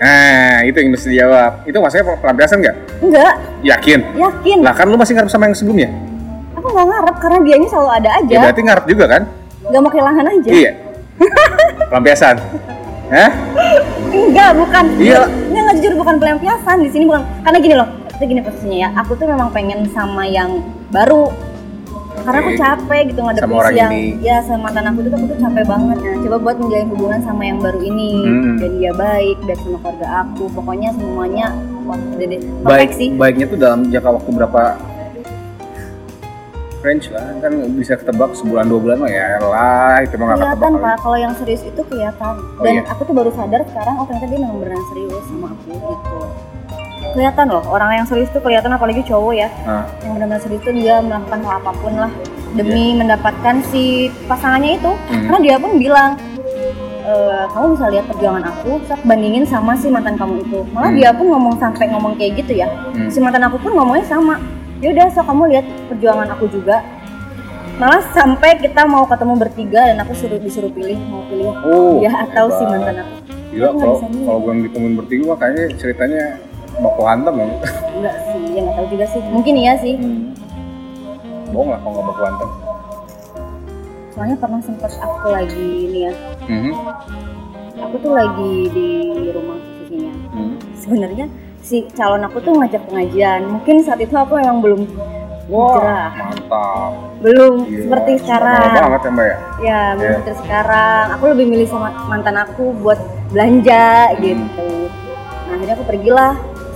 Nah 0.00 0.64
itu 0.64 0.76
yang 0.80 0.90
mesti 0.92 1.06
dijawab. 1.12 1.52
Itu 1.68 1.76
maksudnya 1.80 2.04
pelampiasan 2.20 2.56
gak 2.64 2.76
enggak. 3.04 3.32
Yakin? 3.60 4.00
Yakin. 4.16 4.58
Lah 4.64 4.74
kan 4.76 4.86
lu 4.88 4.96
masih 4.96 5.12
ngarep 5.16 5.30
sama 5.32 5.48
yang 5.48 5.56
sebelumnya? 5.56 5.88
Aku 6.56 6.66
nggak 6.72 6.86
ngarep 6.88 7.16
karena 7.18 7.38
dianya 7.42 7.68
selalu 7.68 7.90
ada 7.90 8.10
aja. 8.22 8.32
Ya 8.32 8.40
berarti 8.44 8.62
ngarep 8.62 8.84
juga 8.88 9.04
kan? 9.08 9.22
Nggak 9.68 9.80
mau 9.80 9.90
kehilangan 9.92 10.24
aja. 10.28 10.50
Iya. 10.52 10.72
Pelampiasan. 11.90 12.36
Hah? 13.12 13.30
enggak 14.12 14.50
bukan. 14.56 14.84
Iya. 14.96 15.20
enggak 15.28 15.62
nggak 15.68 15.76
jujur 15.80 15.92
bukan 16.00 16.14
pelampiasan. 16.20 16.76
Di 16.84 16.90
sini 16.92 17.04
bukan 17.08 17.22
karena 17.44 17.58
gini 17.60 17.74
loh 17.76 17.88
itu 18.22 18.24
gini 18.30 18.40
posisinya 18.40 18.78
ya. 18.78 18.88
Aku 19.02 19.18
tuh 19.18 19.26
memang 19.26 19.50
pengen 19.50 19.82
sama 19.90 20.22
yang 20.24 20.62
baru. 20.92 21.32
Karena 22.22 22.38
aku 22.38 22.52
capek 22.54 23.00
gitu 23.10 23.20
ngadepin 23.24 23.50
Sama 23.50 23.56
orang 23.66 23.74
yang 23.74 23.92
ini. 23.98 24.14
ya 24.22 24.36
sama 24.46 24.70
mantan 24.70 24.94
aku 24.94 24.98
tuh 25.02 25.10
aku 25.10 25.26
tuh 25.26 25.38
capek 25.42 25.64
banget 25.66 25.98
nah 26.06 26.16
coba 26.22 26.36
buat 26.38 26.56
menjalin 26.60 26.88
hubungan 26.94 27.20
sama 27.26 27.42
yang 27.42 27.58
baru 27.58 27.80
ini. 27.82 28.12
Hmm. 28.22 28.56
dan 28.62 28.70
dia 28.78 28.92
baik 28.94 29.36
baik 29.42 29.58
sama 29.58 29.78
keluarga 29.82 30.08
aku. 30.22 30.44
Pokoknya 30.54 30.88
semuanya 30.94 31.46
wah 31.82 31.98
udah 31.98 32.26
deh. 32.30 32.40
Baik 32.62 32.90
sih. 32.94 33.08
baiknya 33.18 33.46
tuh 33.50 33.58
dalam 33.58 33.90
jangka 33.90 34.10
waktu 34.22 34.30
berapa 34.38 34.62
range 36.86 37.06
lah. 37.10 37.26
Kan 37.42 37.52
bisa 37.74 37.92
ketebak 37.98 38.30
sebulan 38.38 38.70
dua 38.70 38.78
bulan 38.78 38.96
mah 39.02 39.10
ya. 39.10 39.26
Lah 39.42 39.98
itu 40.06 40.14
mah 40.14 40.26
nggak 40.30 40.46
ketebak 40.46 40.70
pak. 40.78 40.96
kalau 41.02 41.18
yang 41.18 41.34
serius 41.34 41.62
itu 41.66 41.82
kelihatan. 41.90 42.34
Oh, 42.38 42.62
dan 42.62 42.72
iya? 42.76 42.82
aku 42.86 43.02
tuh 43.02 43.14
baru 43.18 43.34
sadar 43.34 43.66
sekarang 43.66 43.94
oh 43.98 44.06
ternyata 44.06 44.26
dia 44.30 44.38
memang 44.38 44.62
beneran 44.62 44.84
serius 44.94 45.24
sama 45.26 45.50
aku 45.50 45.74
gitu 45.74 46.51
kelihatan 47.12 47.46
loh 47.46 47.62
orang 47.66 47.90
yang 47.94 48.06
serius 48.06 48.28
tuh 48.28 48.40
kelihatan 48.40 48.68
apalagi 48.68 49.00
cowok 49.02 49.32
ya 49.32 49.48
Nah, 49.62 49.84
yang 50.00 50.12
benar-benar 50.14 50.40
serius 50.40 50.60
tuh 50.60 50.72
dia 50.72 50.98
melakukan 50.98 51.38
hal 51.40 51.54
apa 51.58 51.72
pun 51.74 51.94
lah 51.94 52.12
demi 52.52 52.92
mendapatkan 52.92 53.54
si 53.64 53.84
pasangannya 54.26 54.76
itu 54.76 54.90
Iya. 54.90 55.08
Hmm. 55.08 55.22
karena 55.22 55.38
dia 55.40 55.56
pun 55.56 55.70
bilang 55.76 56.10
e, 57.02 57.14
kamu 57.48 57.66
bisa 57.72 57.86
lihat 57.88 58.04
perjuangan 58.06 58.44
aku 58.46 58.70
saat 58.84 59.00
bandingin 59.02 59.44
sama 59.44 59.72
si 59.72 59.86
mantan 59.86 60.14
kamu 60.14 60.40
itu 60.40 60.60
malah 60.70 60.88
Hmm. 60.88 60.98
dia 60.98 61.10
pun 61.10 61.26
ngomong 61.28 61.54
sampai 61.56 61.88
ngomong 61.88 62.12
kayak 62.14 62.32
gitu 62.38 62.52
ya 62.56 62.68
hmm. 62.68 63.08
si 63.08 63.18
mantan 63.18 63.44
aku 63.44 63.56
pun 63.56 63.72
ngomongnya 63.72 64.04
sama 64.04 64.36
yaudah 64.78 65.08
so 65.08 65.22
kamu 65.22 65.48
lihat 65.48 65.64
perjuangan 65.88 66.28
aku 66.30 66.44
juga 66.46 66.82
malah 67.74 68.04
sampai 68.12 68.58
kita 68.58 68.84
mau 68.84 69.04
ketemu 69.04 69.34
bertiga 69.38 69.80
dan 69.82 69.96
aku 69.98 70.12
suruh 70.12 70.36
disuruh 70.36 70.68
pilih 70.68 70.98
mau 71.02 71.24
pilih 71.24 71.48
oh 71.62 71.98
dia 71.98 72.12
atau 72.20 72.46
si 72.50 72.62
hebat. 72.62 72.72
mantan 72.74 72.96
aku 73.00 73.14
Gila, 73.52 73.68
kalau 74.24 74.38
gue 74.40 74.54
ditemuin 74.64 74.94
bertiga 74.96 75.36
kayaknya 75.36 75.64
ceritanya 75.76 76.22
baku 76.74 77.02
hantam 77.02 77.34
ya. 77.34 77.46
enggak 77.92 78.16
sih 78.24 78.42
ya 78.48 78.60
nggak 78.62 78.74
tahu 78.74 78.86
juga 78.88 79.06
sih 79.06 79.20
mungkin 79.26 79.54
iya 79.54 79.74
sih 79.76 79.94
Bohong 81.48 81.68
lah 81.68 81.78
kalau 81.78 81.92
nggak 81.92 82.06
baku 82.06 82.22
hantam. 82.24 82.50
soalnya 84.10 84.36
pernah 84.36 84.60
sempet 84.60 84.92
aku 84.98 85.26
lagi 85.28 85.64
ini 85.82 86.00
ya 86.02 86.12
Mhm. 86.42 86.72
aku 87.80 87.96
tuh 87.98 88.12
lagi 88.12 88.52
di 88.68 88.88
rumah 89.30 89.56
posisinya 89.56 90.12
Mhm. 90.30 90.54
sebenarnya 90.74 91.26
si 91.60 91.76
calon 91.90 92.22
aku 92.22 92.38
tuh 92.38 92.52
ngajak 92.54 92.82
pengajian 92.84 93.40
mungkin 93.48 93.80
saat 93.80 93.98
itu 93.98 94.12
aku 94.12 94.36
memang 94.36 94.60
belum 94.60 94.82
Wah, 95.44 95.74
hijrah 95.74 96.10
mantap. 96.14 96.90
belum 97.20 97.54
Gila, 97.62 97.80
seperti 97.82 98.12
sekarang 98.18 98.62
banget 98.70 99.00
ya 99.02 99.10
mbak 99.10 99.26
ya. 99.26 99.36
ya 99.60 99.82
belum 99.92 100.02
Iya. 100.02 100.18
seperti 100.18 100.32
sekarang 100.40 101.04
aku 101.10 101.24
lebih 101.28 101.46
milih 101.48 101.66
sama 101.66 101.88
mantan 102.04 102.36
aku 102.38 102.64
buat 102.78 102.98
belanja 103.30 103.84
gitu 104.18 104.68
nah 105.42 105.52
akhirnya 105.52 105.74
aku 105.74 105.84
pergilah 105.84 106.32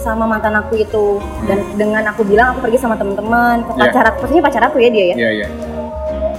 sama 0.07 0.23
mantan 0.25 0.55
aku 0.55 0.79
itu 0.79 1.19
dan 1.45 1.59
dengan 1.75 2.07
aku 2.07 2.23
bilang 2.23 2.55
aku 2.55 2.63
pergi 2.63 2.79
sama 2.79 2.95
teman-teman 2.95 3.61
ke 3.61 3.73
Iya. 3.73 3.81
pacar 3.83 4.05
aku 4.07 4.19
pastinya 4.23 4.45
pacar 4.45 4.63
aku 4.65 4.77
ya 4.79 4.89
dia 4.89 5.05
ya 5.05 5.17
Iya 5.17 5.31
iya. 5.35 5.47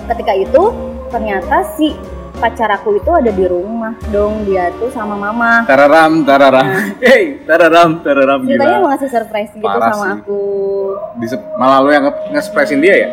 ketika 0.08 0.34
itu 0.34 0.64
ternyata 1.08 1.56
si 1.74 1.92
pacar 2.34 2.70
aku 2.72 2.96
itu 2.96 3.10
ada 3.12 3.28
di 3.28 3.44
rumah 3.44 3.92
dong 4.08 4.46
dia 4.46 4.70
tuh 4.74 4.88
sama 4.88 5.16
mama 5.16 5.66
Tararam, 5.66 6.22
tararam. 6.22 6.64
Hey, 7.04 7.44
tararam, 7.44 8.00
tararam 8.00 8.40
ceritanya 8.42 8.78
mau 8.78 8.90
ngasih 8.90 9.10
surprise 9.10 9.52
gitu 9.52 9.66
Parah 9.66 9.90
sama 9.90 10.06
sih. 10.06 10.12
aku 10.16 10.40
Disep- 11.18 11.48
malah 11.56 11.82
lu 11.82 11.90
yang 11.90 12.06
nge- 12.06 12.24
nge-surprisein 12.32 12.80
dia 12.80 12.96
ya? 12.96 13.10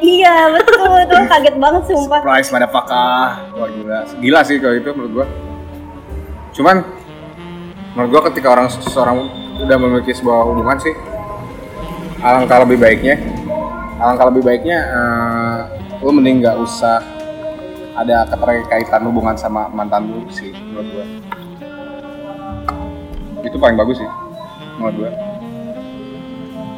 iya 0.00 0.32
betul 0.48 0.86
itu 1.04 1.14
kaget 1.26 1.56
banget 1.58 1.82
sumpah 1.84 2.20
Surprise 2.20 2.48
pada 2.48 2.66
pakah. 2.66 3.28
Wah 3.52 3.68
gila. 3.68 3.98
Gila 4.16 4.40
sih 4.42 4.56
kalau 4.56 4.72
itu 4.74 4.88
menurut 4.90 5.12
gua. 5.12 5.26
Cuman 6.50 6.76
menurut 7.92 8.10
gua 8.10 8.22
ketika 8.30 8.48
orang 8.48 8.70
seseorang 8.70 9.28
udah 9.64 9.76
memiliki 9.76 10.12
sebuah 10.16 10.48
hubungan 10.48 10.76
sih. 10.80 10.94
Alangkah 12.20 12.64
lebih 12.64 12.80
baiknya. 12.80 13.16
Alangkah 14.00 14.32
lebih 14.32 14.42
baiknya 14.44 14.78
eh, 14.80 15.58
lu 16.00 16.10
mending 16.12 16.40
nggak 16.40 16.56
usah 16.60 17.04
ada 17.96 18.24
keterkaitan 18.24 19.04
hubungan 19.04 19.36
sama 19.36 19.68
mantan 19.68 20.08
lu 20.08 20.24
sih 20.32 20.52
menurut 20.52 20.88
gua. 20.88 21.04
Itu 23.44 23.56
paling 23.60 23.76
bagus 23.76 24.00
sih 24.00 24.10
menurut 24.80 24.94
gua. 24.96 25.10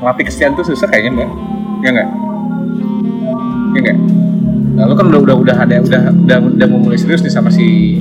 Melatih 0.02 0.24
kesetiaan 0.26 0.58
tuh 0.58 0.66
susah 0.66 0.90
kayaknya 0.90 1.22
mbak. 1.22 1.30
Ya 1.86 1.88
nggak? 1.94 2.08
Ya 3.72 3.78
nggak? 3.86 3.98
Nah, 4.72 4.84
lu 4.88 4.94
kan 4.98 5.06
udah 5.12 5.20
udah 5.20 5.36
udah 5.36 5.56
ada 5.62 5.76
udah 5.78 6.02
udah 6.26 6.36
udah 6.58 6.66
mau 6.66 6.80
mulai 6.82 6.98
serius 6.98 7.22
nih 7.22 7.30
sama 7.30 7.52
si 7.54 8.00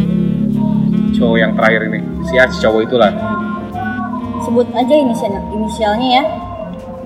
cowok 1.13 1.38
yang 1.38 1.52
terakhir 1.54 1.86
ini. 1.94 2.00
Si 2.26 2.34
si 2.34 2.58
cowok 2.58 2.89
itulah 2.89 3.12
sebut 4.51 4.67
aja 4.75 4.95
inisial 4.99 5.31
inisialnya 5.55 6.07
ya. 6.19 6.23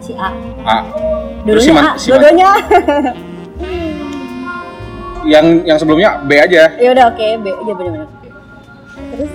Si 0.01 0.17
A. 0.17 0.33
A. 0.65 0.77
Si 0.81 1.45
dulunya 1.45 1.73
man- 1.77 1.85
A 1.85 1.93
si 1.93 2.09
yang 5.29 5.45
yang 5.61 5.77
sebelumnya 5.77 6.25
B 6.25 6.41
aja. 6.41 6.73
Ya 6.81 6.89
udah 6.89 7.13
oke 7.13 7.27
B. 7.45 7.45
Iya 7.53 7.73
benar-benar 7.77 8.09
terus? 9.13 9.31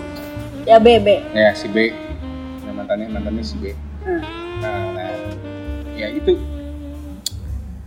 Ya 0.66 0.76
B 0.82 0.98
B. 0.98 1.22
Ya 1.30 1.54
si 1.54 1.70
B. 1.70 1.94
Nah, 2.66 2.82
mantannya 2.82 3.06
mantannya 3.14 3.46
si 3.46 3.54
B. 3.62 3.78
Hmm. 4.02 4.22
nah, 4.58 4.90
nah. 4.90 5.10
Ya 5.94 6.10
itu. 6.10 6.34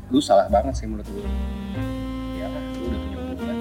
Lu 0.07 0.23
salah 0.23 0.47
banget 0.47 0.79
sih 0.79 0.87
menurut 0.87 1.03
gue 1.11 1.25
ya 2.39 2.47
lu 2.79 2.85
udah 2.87 2.99
punya 3.03 3.17
hubungan. 3.27 3.57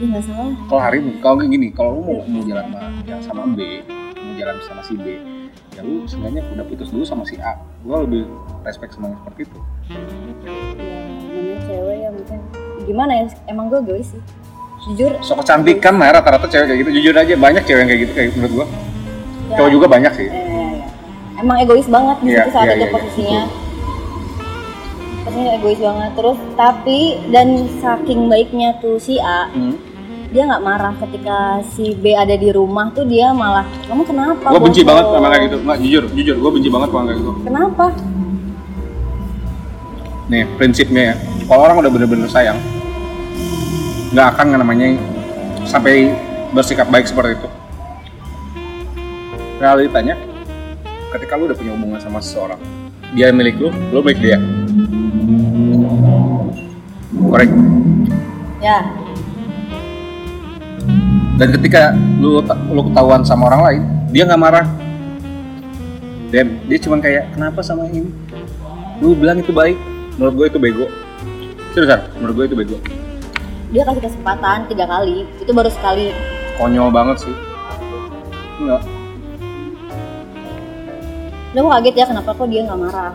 Ya 0.00 0.04
nggak 0.16 0.24
salah. 0.24 0.52
Kalau 0.64 0.80
hari 0.80 0.98
kalau 1.20 1.44
gini 1.44 1.68
kalau 1.76 2.00
lu 2.00 2.00
mau, 2.08 2.18
mau 2.24 2.42
jalan 2.48 2.64
sama 2.72 2.88
yang 3.04 3.20
sama 3.20 3.42
B 3.52 3.84
mau 4.16 4.32
jalan 4.40 4.56
sama 4.64 4.80
si 4.80 4.96
B 4.96 5.39
ya 5.80 5.88
lu 5.88 6.04
sebenarnya 6.04 6.42
udah 6.52 6.64
putus 6.68 6.88
dulu 6.92 7.04
sama 7.08 7.24
si 7.24 7.40
A. 7.40 7.56
Gua 7.80 8.04
lebih 8.04 8.28
respect 8.68 8.92
sama 8.92 9.08
yang 9.08 9.18
seperti 9.24 9.40
itu. 9.48 9.58
Ya 9.88 9.96
namanya 11.32 11.58
cewek 11.64 11.96
ya 11.96 12.08
mungkin. 12.12 12.38
Gimana 12.84 13.12
ya? 13.16 13.24
Emang 13.48 13.72
gue 13.72 13.80
egois 13.80 14.08
sih. 14.12 14.22
Jujur. 14.84 15.12
Sok 15.24 15.40
kecantikan 15.44 15.96
lah 15.96 16.20
rata-rata 16.20 16.44
cewek 16.52 16.66
kayak 16.68 16.78
gitu. 16.84 16.90
Jujur 17.00 17.14
aja 17.16 17.32
banyak 17.36 17.62
cewek 17.64 17.80
yang 17.80 17.88
kayak 17.88 18.00
gitu 18.04 18.12
kayak 18.12 18.28
menurut 18.36 18.52
gua. 18.52 18.66
Ya, 19.48 19.56
cowok 19.56 19.70
juga 19.72 19.86
banyak 19.88 20.12
sih. 20.20 20.28
Eh, 20.28 20.36
ya, 20.36 20.64
ya. 20.84 20.86
emang 21.40 21.56
egois 21.64 21.88
banget 21.88 22.16
di 22.20 22.28
Iya, 22.28 22.44
situ 22.44 22.50
saat 22.52 22.66
iya, 22.68 22.72
itu 22.72 22.76
iya, 22.76 22.84
iya. 22.84 22.94
posisinya. 22.94 23.42
Posisinya 25.24 25.52
egois 25.56 25.80
banget. 25.80 26.10
Terus 26.12 26.38
tapi 26.60 26.98
dan 27.32 27.48
saking 27.80 28.20
baiknya 28.28 28.68
tuh 28.84 29.00
si 29.00 29.16
A 29.16 29.48
hmm. 29.48 29.89
Dia 30.30 30.46
nggak 30.46 30.62
marah 30.62 30.94
ketika 31.02 31.58
si 31.74 31.98
B 31.98 32.14
ada 32.14 32.38
di 32.38 32.54
rumah 32.54 32.94
tuh 32.94 33.02
dia 33.02 33.34
malah 33.34 33.66
kamu 33.90 34.02
kenapa 34.06 34.46
gua 34.46 34.62
benci 34.62 34.86
bohong?" 34.86 34.90
banget 34.94 35.04
sama 35.10 35.26
kayak 35.30 35.42
gitu. 35.50 35.56
Nggak 35.66 35.78
jujur 35.82 36.02
jujur 36.14 36.36
gua 36.38 36.50
benci 36.54 36.68
banget 36.70 36.88
sama 36.94 37.02
kayak 37.06 37.18
gitu. 37.18 37.32
Kenapa? 37.42 37.84
Nih 40.30 40.42
prinsipnya 40.54 41.02
ya. 41.02 41.14
Kalau 41.50 41.60
orang 41.66 41.76
udah 41.82 41.90
bener-bener 41.90 42.28
sayang 42.30 42.58
nggak 44.10 44.26
akan 44.34 44.46
namanya 44.58 44.98
sampai 45.66 46.14
bersikap 46.54 46.86
baik 46.90 47.10
seperti 47.10 47.38
itu. 47.38 47.48
Realitanya 49.58 50.14
ketika 51.10 51.34
lu 51.34 51.50
udah 51.50 51.58
punya 51.58 51.72
hubungan 51.74 51.98
sama 51.98 52.22
seseorang 52.22 52.58
dia 53.18 53.34
milik 53.34 53.58
lu 53.58 53.74
lu 53.90 53.98
milik 54.06 54.18
dia. 54.22 54.38
Korek 57.18 57.50
ya 58.60 58.84
dan 61.40 61.56
ketika 61.56 61.96
lu 62.20 62.44
lu 62.68 62.80
ketahuan 62.92 63.24
sama 63.24 63.48
orang 63.48 63.62
lain 63.64 63.82
dia 64.12 64.28
nggak 64.28 64.42
marah. 64.44 64.66
Dan 66.30 66.62
dia 66.68 66.78
cuma 66.78 67.00
kayak 67.00 67.32
kenapa 67.32 67.64
sama 67.64 67.88
ini? 67.88 68.06
Lu 69.00 69.16
bilang 69.16 69.40
itu 69.40 69.50
baik 69.50 69.74
menurut 70.20 70.34
gue 70.36 70.46
itu 70.52 70.58
bego. 70.60 70.86
Seriusan 71.72 72.06
menurut 72.20 72.34
gue 72.36 72.46
itu 72.52 72.56
bego. 72.60 72.76
Dia 73.72 73.88
kasih 73.88 74.04
kesempatan 74.04 74.68
tiga 74.68 74.84
kali 74.84 75.24
itu 75.40 75.50
baru 75.50 75.72
sekali. 75.72 76.12
Konyol 76.60 76.92
banget 76.92 77.24
sih. 77.24 77.34
Enggak. 78.60 78.84
Dan 81.50 81.66
aku 81.66 81.68
kaget 81.72 81.94
ya 81.96 82.04
kenapa 82.04 82.30
kok 82.36 82.46
dia 82.52 82.62
nggak 82.68 82.78
marah? 82.78 83.12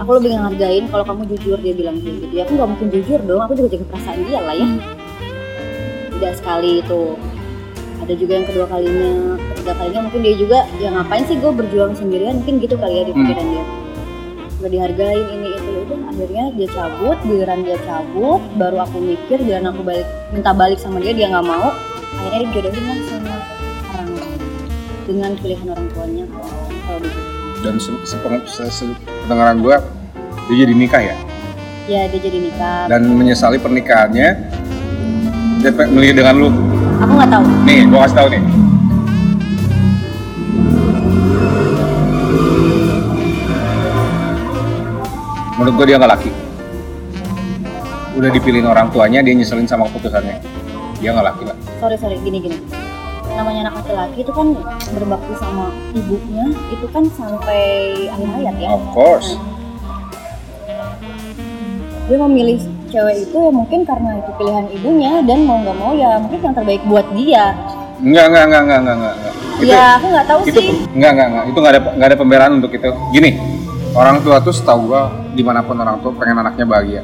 Aku 0.00 0.10
lebih 0.16 0.38
ngehargain 0.38 0.84
kalau 0.88 1.04
kamu 1.04 1.22
jujur 1.36 1.58
dia 1.58 1.74
bilang 1.74 1.98
kayak 2.00 2.16
gitu. 2.22 2.32
Ya 2.32 2.42
aku 2.46 2.54
nggak 2.54 2.70
mungkin 2.70 2.88
jujur 2.94 3.18
dong 3.26 3.42
aku 3.42 3.52
juga 3.58 3.68
jaga 3.76 3.84
perasaan 3.92 4.20
dia 4.24 4.40
lah 4.40 4.54
ya 4.56 4.68
tidak 6.22 6.38
sekali 6.38 6.78
itu. 6.78 7.18
Ada 7.98 8.14
juga 8.14 8.32
yang 8.34 8.46
kedua 8.46 8.66
kalinya 8.66 9.10
ketiga 9.50 9.72
kalinya 9.74 10.00
mungkin 10.06 10.20
dia 10.22 10.34
juga 10.34 10.58
ya 10.76 10.88
ngapain 10.90 11.22
sih 11.24 11.34
gue 11.36 11.50
berjuang 11.50 11.92
sendirian? 11.92 12.38
Mungkin 12.38 12.58
gitu 12.58 12.74
kali 12.76 12.94
ya 12.94 13.04
di 13.04 13.12
Hmm. 13.12 13.20
pikiran 13.20 13.46
dia. 13.48 13.64
Nggak 14.56 14.70
dihargain 14.70 15.24
ini 15.28 15.48
itu 15.52 15.70
udah 15.82 15.98
akhirnya 16.08 16.44
dia 16.52 16.68
cabut 16.68 17.18
giliran 17.20 17.58
dia 17.60 17.78
cabut 17.82 18.38
baru 18.54 18.76
aku 18.80 18.98
mikir 18.98 19.38
giliran 19.40 19.66
aku 19.66 19.82
balik 19.82 20.06
minta 20.30 20.50
balik 20.52 20.78
sama 20.78 20.98
dia 20.98 21.10
dia 21.10 21.26
nggak 21.26 21.42
mau. 21.42 21.74
Akhirnya 22.12 22.38
dia 22.38 22.48
dijodohin 22.48 22.84
lah 22.84 22.98
sama 23.04 23.34
orang 23.88 24.10
dengan 25.02 25.30
pilihan 25.36 25.66
orang 25.68 25.86
tuanya 25.90 26.24
kalau 26.30 26.98
begitu 26.98 27.20
dan 27.62 27.74
se- 27.78 28.02
sepeng- 28.04 28.46
se- 28.48 28.70
se- 28.72 28.98
pendengaran 29.22 29.58
gue 29.58 29.76
dia 30.44 30.56
jadi 30.62 30.74
nikah 30.76 31.02
ya? 31.04 31.16
Ya 31.86 32.06
dia 32.06 32.20
jadi 32.20 32.38
nikah. 32.40 32.86
Dan 32.86 33.10
menyesali 33.12 33.58
pernikahannya 33.58 34.51
dia 35.62 35.70
milih 35.86 36.10
dengan 36.10 36.34
lu. 36.34 36.50
Aku 36.98 37.12
nggak 37.14 37.30
tahu. 37.30 37.44
Nih 37.62 37.86
gue 37.86 37.98
kasih 38.02 38.16
tahu 38.18 38.28
nih. 38.34 38.42
Menurut 45.54 45.74
gue 45.78 45.86
dia 45.86 45.96
nggak 46.02 46.12
laki. 46.18 46.30
Udah 48.18 48.28
dipilihin 48.34 48.66
orang 48.66 48.90
tuanya 48.90 49.22
dia 49.22 49.32
nyeselin 49.38 49.70
sama 49.70 49.86
keputusannya. 49.86 50.42
Dia 50.98 51.14
nggak 51.14 51.26
laki 51.30 51.44
lah 51.46 51.56
sorry 51.82 51.98
sorry. 51.98 52.16
Gini 52.22 52.38
gini. 52.38 52.56
Namanya 53.34 53.66
anak 53.66 53.82
laki-laki 53.82 54.22
itu 54.22 54.32
kan 54.34 54.54
berbakti 54.94 55.34
sama 55.42 55.74
ibunya 55.90 56.46
itu 56.70 56.86
kan 56.94 57.04
sampai 57.10 57.62
akhir 58.06 58.28
hayat 58.38 58.54
ya? 58.62 58.68
Of 58.70 58.82
course. 58.94 59.34
Dia 62.06 62.18
memilih 62.22 62.62
cewek 62.92 63.16
itu 63.24 63.36
ya 63.40 63.50
mungkin 63.50 63.80
karena 63.88 64.20
itu 64.20 64.30
pilihan 64.36 64.66
ibunya 64.68 65.12
dan 65.24 65.38
mau 65.48 65.56
nggak 65.64 65.76
mau 65.80 65.92
ya 65.96 66.20
mungkin 66.20 66.38
yang 66.44 66.54
terbaik 66.54 66.82
buat 66.84 67.06
dia 67.16 67.56
Enggak, 68.02 68.24
enggak, 68.34 68.44
enggak, 68.50 68.62
enggak, 68.66 68.78
enggak, 68.82 68.96
enggak. 68.98 69.14
Itu, 69.62 69.70
ya 69.70 69.84
aku 69.94 70.06
nggak 70.10 70.26
tahu 70.26 70.40
itu, 70.42 70.58
sih 70.58 70.68
enggak, 70.90 71.10
enggak, 71.14 71.26
enggak. 71.30 71.44
Itu 71.46 71.58
enggak 71.62 71.72
ada, 71.72 71.80
enggak 71.94 72.08
ada 72.10 72.18
pembelaan 72.18 72.52
untuk 72.58 72.70
itu. 72.74 72.90
Gini, 73.14 73.30
orang 73.94 74.16
tua 74.26 74.36
tuh 74.42 74.50
setahu 74.50 74.90
gua 74.90 75.02
di 75.38 75.42
mana 75.46 75.62
pun 75.62 75.78
orang 75.78 76.02
tua 76.02 76.10
pengen 76.18 76.42
anaknya 76.42 76.66
bahagia. 76.66 77.02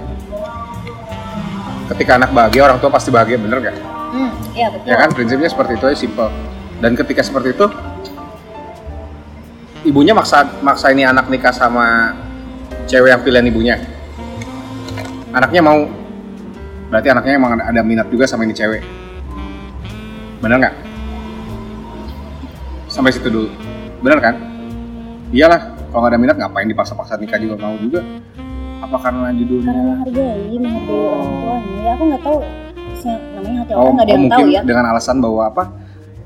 Ketika 1.95 2.19
anak 2.19 2.35
bahagia, 2.35 2.67
orang 2.67 2.79
tua 2.83 2.91
pasti 2.91 3.15
bahagia, 3.15 3.39
bener 3.39 3.59
gak? 3.63 3.77
hmm, 4.13 4.31
iya 4.59 4.67
betul 4.75 4.87
Ya 4.91 4.97
kan, 4.99 5.09
prinsipnya 5.15 5.49
seperti 5.49 5.73
itu 5.79 5.85
aja, 5.87 5.97
simple. 5.97 6.29
Dan 6.83 6.93
ketika 6.99 7.23
seperti 7.23 7.49
itu, 7.55 7.67
ibunya 9.87 10.13
maksa 10.13 10.51
maksa 10.61 10.91
ini 10.91 11.07
anak 11.07 11.31
nikah 11.31 11.55
sama 11.55 12.13
cewek 12.91 13.15
yang 13.15 13.23
pilihan 13.23 13.47
ibunya. 13.47 13.77
Anaknya 15.29 15.61
mau, 15.61 15.85
berarti 16.89 17.09
anaknya 17.13 17.33
emang 17.37 17.53
ada 17.61 17.81
minat 17.85 18.09
juga 18.09 18.25
sama 18.25 18.49
ini 18.49 18.57
cewek. 18.57 18.81
Bener 20.41 20.57
nggak? 20.57 20.75
Sampai 22.89 23.13
situ 23.13 23.29
dulu. 23.29 23.49
Bener 24.01 24.19
kan? 24.25 24.35
Iyalah, 25.29 25.77
kalau 25.93 26.01
nggak 26.01 26.13
ada 26.17 26.21
minat 26.21 26.37
ngapain 26.41 26.65
dipaksa-paksa 26.65 27.21
nikah 27.21 27.37
juga 27.37 27.61
mau 27.61 27.77
juga. 27.77 28.01
Apa 28.81 28.97
karena 29.05 29.29
karena 29.29 29.37
judulnya? 29.37 29.73
menghargai 29.75 30.55
menghargai 30.57 31.03
orang 31.03 31.29
tuanya 31.43 31.79
ya 31.83 31.91
aku 31.93 32.03
nggak 32.09 32.23
tahu 32.25 32.39
namanya 33.09 33.57
hati 33.63 33.73
Oh, 33.73 33.79
orang 33.79 33.93
nggak 33.95 34.07
ada 34.07 34.13
oh, 34.13 34.17
yang 34.17 34.31
tahu 34.31 34.47
ya 34.49 34.61
dengan 34.65 34.85
alasan 34.91 35.17
bahwa 35.21 35.43
apa? 35.51 35.65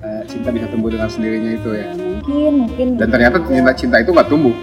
eh, 0.03 0.23
cinta 0.27 0.49
bisa 0.51 0.67
tumbuh 0.67 0.91
dengan 0.91 1.09
sendirinya 1.11 1.51
itu 1.55 1.71
ya. 1.75 1.87
Ya, 1.87 1.91
mungkin 1.95 2.53
mungkin 2.67 2.87
Dan 2.99 3.09
ternyata 3.11 3.37
cinta 3.47 3.73
cinta 3.75 3.97
itu 4.03 4.11
nggak 4.11 4.29
tumbuh, 4.31 4.55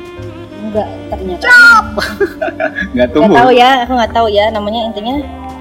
enggak 0.70 0.88
ternyata 1.10 1.46
nggak 1.50 1.96
nggak 2.94 3.10
tumbuh. 3.12 3.36
tahu 3.36 3.50
ya 3.52 3.70
aku 3.82 3.92
nggak 3.92 4.14
tahu 4.14 4.28
ya 4.30 4.46
namanya 4.50 4.82
intinya 4.86 5.14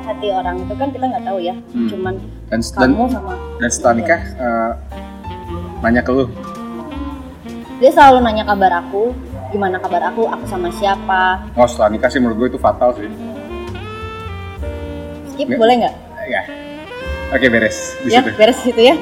hati 0.04 0.28
orang 0.30 0.56
itu 0.58 0.72
kan 0.72 0.88
kita 0.88 1.04
nggak 1.06 1.24
tahu 1.24 1.38
ya 1.38 1.54
Hmm. 1.68 1.88
cuman 1.88 2.14
Dan 2.46 2.60
dan, 2.62 2.90
kamu 2.90 3.04
sama 3.08 3.34
dan 3.58 3.68
setelah 3.68 3.94
nikah 3.94 4.20
eh, 4.36 4.70
nanya 5.78 6.00
ke 6.00 6.10
lu, 6.10 6.24
dia 7.76 7.90
selalu 7.90 8.18
nanya 8.20 8.44
kabar 8.44 8.72
aku 8.78 9.12
gimana 9.48 9.76
kabar 9.76 10.02
aku 10.06 10.26
aku 10.26 10.44
sama 10.44 10.68
siapa 10.70 11.44
oh 11.52 11.64
setelah 11.64 11.88
nikah 11.90 12.08
sih 12.08 12.18
menurut 12.18 12.36
gue 12.38 12.48
itu 12.50 12.58
fatal 12.58 12.92
sih. 12.92 13.08
skip 15.28 15.46
Nggak. 15.46 15.58
boleh 15.58 15.74
nggak 15.78 15.94
Ya, 16.28 16.44
oke 17.30 17.46
beres 17.48 17.96
di 17.98 18.08
ya 18.10 18.20
situ. 18.20 18.30
beres 18.34 18.58
situ 18.58 18.80
ya 18.82 18.96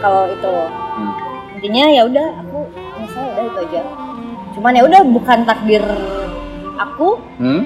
kalau 0.00 0.26
itu 0.26 0.52
Hmm. 0.94 1.10
intinya 1.54 1.84
ya 1.88 2.02
udah 2.04 2.26
aku 2.38 2.58
misal 2.96 3.22
udah 3.28 3.44
itu 3.44 3.58
aja 3.64 3.80
cuman 4.54 4.72
ya 4.72 4.82
udah 4.82 5.00
bukan 5.04 5.38
takdir 5.42 5.82
aku 6.76 7.18
Hmm? 7.36 7.62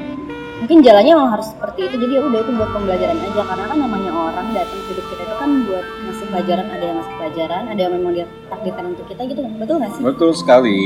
mungkin 0.59 0.83
jalannya 0.83 1.13
memang 1.13 1.31
harus 1.31 1.49
seperti 1.49 1.87
itu 1.87 1.97
jadi 1.97 2.13
ya 2.19 2.23
udah 2.25 2.41
itu 2.41 2.51
buat 2.51 2.71
pembelajaran 2.73 3.17
aja 3.17 3.43
karena 3.47 3.65
kan 3.65 3.79
namanya 3.79 4.11
orang 4.11 4.47
datang 4.51 4.81
hidup 4.85 5.07
kita 5.07 5.23
itu 5.23 5.35
kan 5.37 5.51
buat 5.65 5.85
ngasih 6.03 6.27
pelajaran 6.29 6.67
ada 6.67 6.83
yang 6.83 6.97
ngasih 6.99 7.15
pelajaran 7.15 7.63
ada 7.69 7.81
yang 7.81 7.93
memang 7.95 8.13
dia 8.13 8.27
takdirkan 8.49 8.85
untuk 8.89 9.07
kita 9.07 9.23
gitu 9.25 9.41
kan 9.41 9.53
betul 9.55 9.75
nggak 9.79 9.93
sih 9.93 10.03
Betul 10.03 10.31
sekali. 10.35 10.81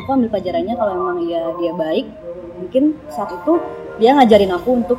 aku 0.00 0.10
ambil 0.10 0.28
pelajarannya 0.32 0.74
kalau 0.74 0.92
memang 0.96 1.16
iya 1.22 1.42
dia 1.54 1.72
baik 1.76 2.06
mungkin 2.56 2.82
saat 3.08 3.30
itu 3.30 3.52
dia 3.98 4.10
ngajarin 4.14 4.50
aku 4.50 4.70
untuk 4.74 4.98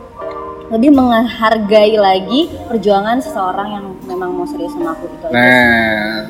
lebih 0.69 0.93
menghargai 0.93 1.97
lagi 1.97 2.41
perjuangan 2.69 3.17
seseorang 3.17 3.67
yang 3.71 3.85
memang 4.05 4.29
mau 4.31 4.45
serius 4.45 4.69
sama 4.69 4.93
aku 4.93 5.09
itu 5.09 5.25
aja. 5.25 5.33
Nah, 5.33 6.29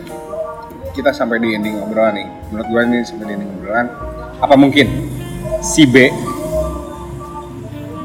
kita 0.89 1.11
sampai 1.11 1.43
di 1.43 1.51
ending 1.51 1.75
obrolan 1.77 2.15
nih. 2.15 2.27
Menurut 2.47 2.67
gue 2.71 2.81
nih 2.87 3.01
sampai 3.03 3.25
di 3.27 3.33
ending 3.35 3.51
obrolan. 3.53 3.91
Apa 4.39 4.55
mungkin 4.55 4.87
si 5.59 5.83
B 5.83 6.07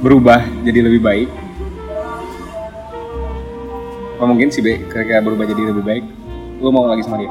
berubah 0.03 0.42
jadi 0.66 0.83
lebih 0.83 1.01
baik? 1.01 1.29
Apa 4.18 4.25
mungkin 4.27 4.51
si 4.51 4.59
B 4.59 4.83
kira-kira 4.90 5.23
berubah 5.23 5.47
jadi 5.47 5.70
lebih 5.70 5.85
baik? 5.87 6.05
Lu 6.59 6.75
mau 6.75 6.90
lagi 6.90 7.07
sama 7.07 7.23
dia? 7.23 7.31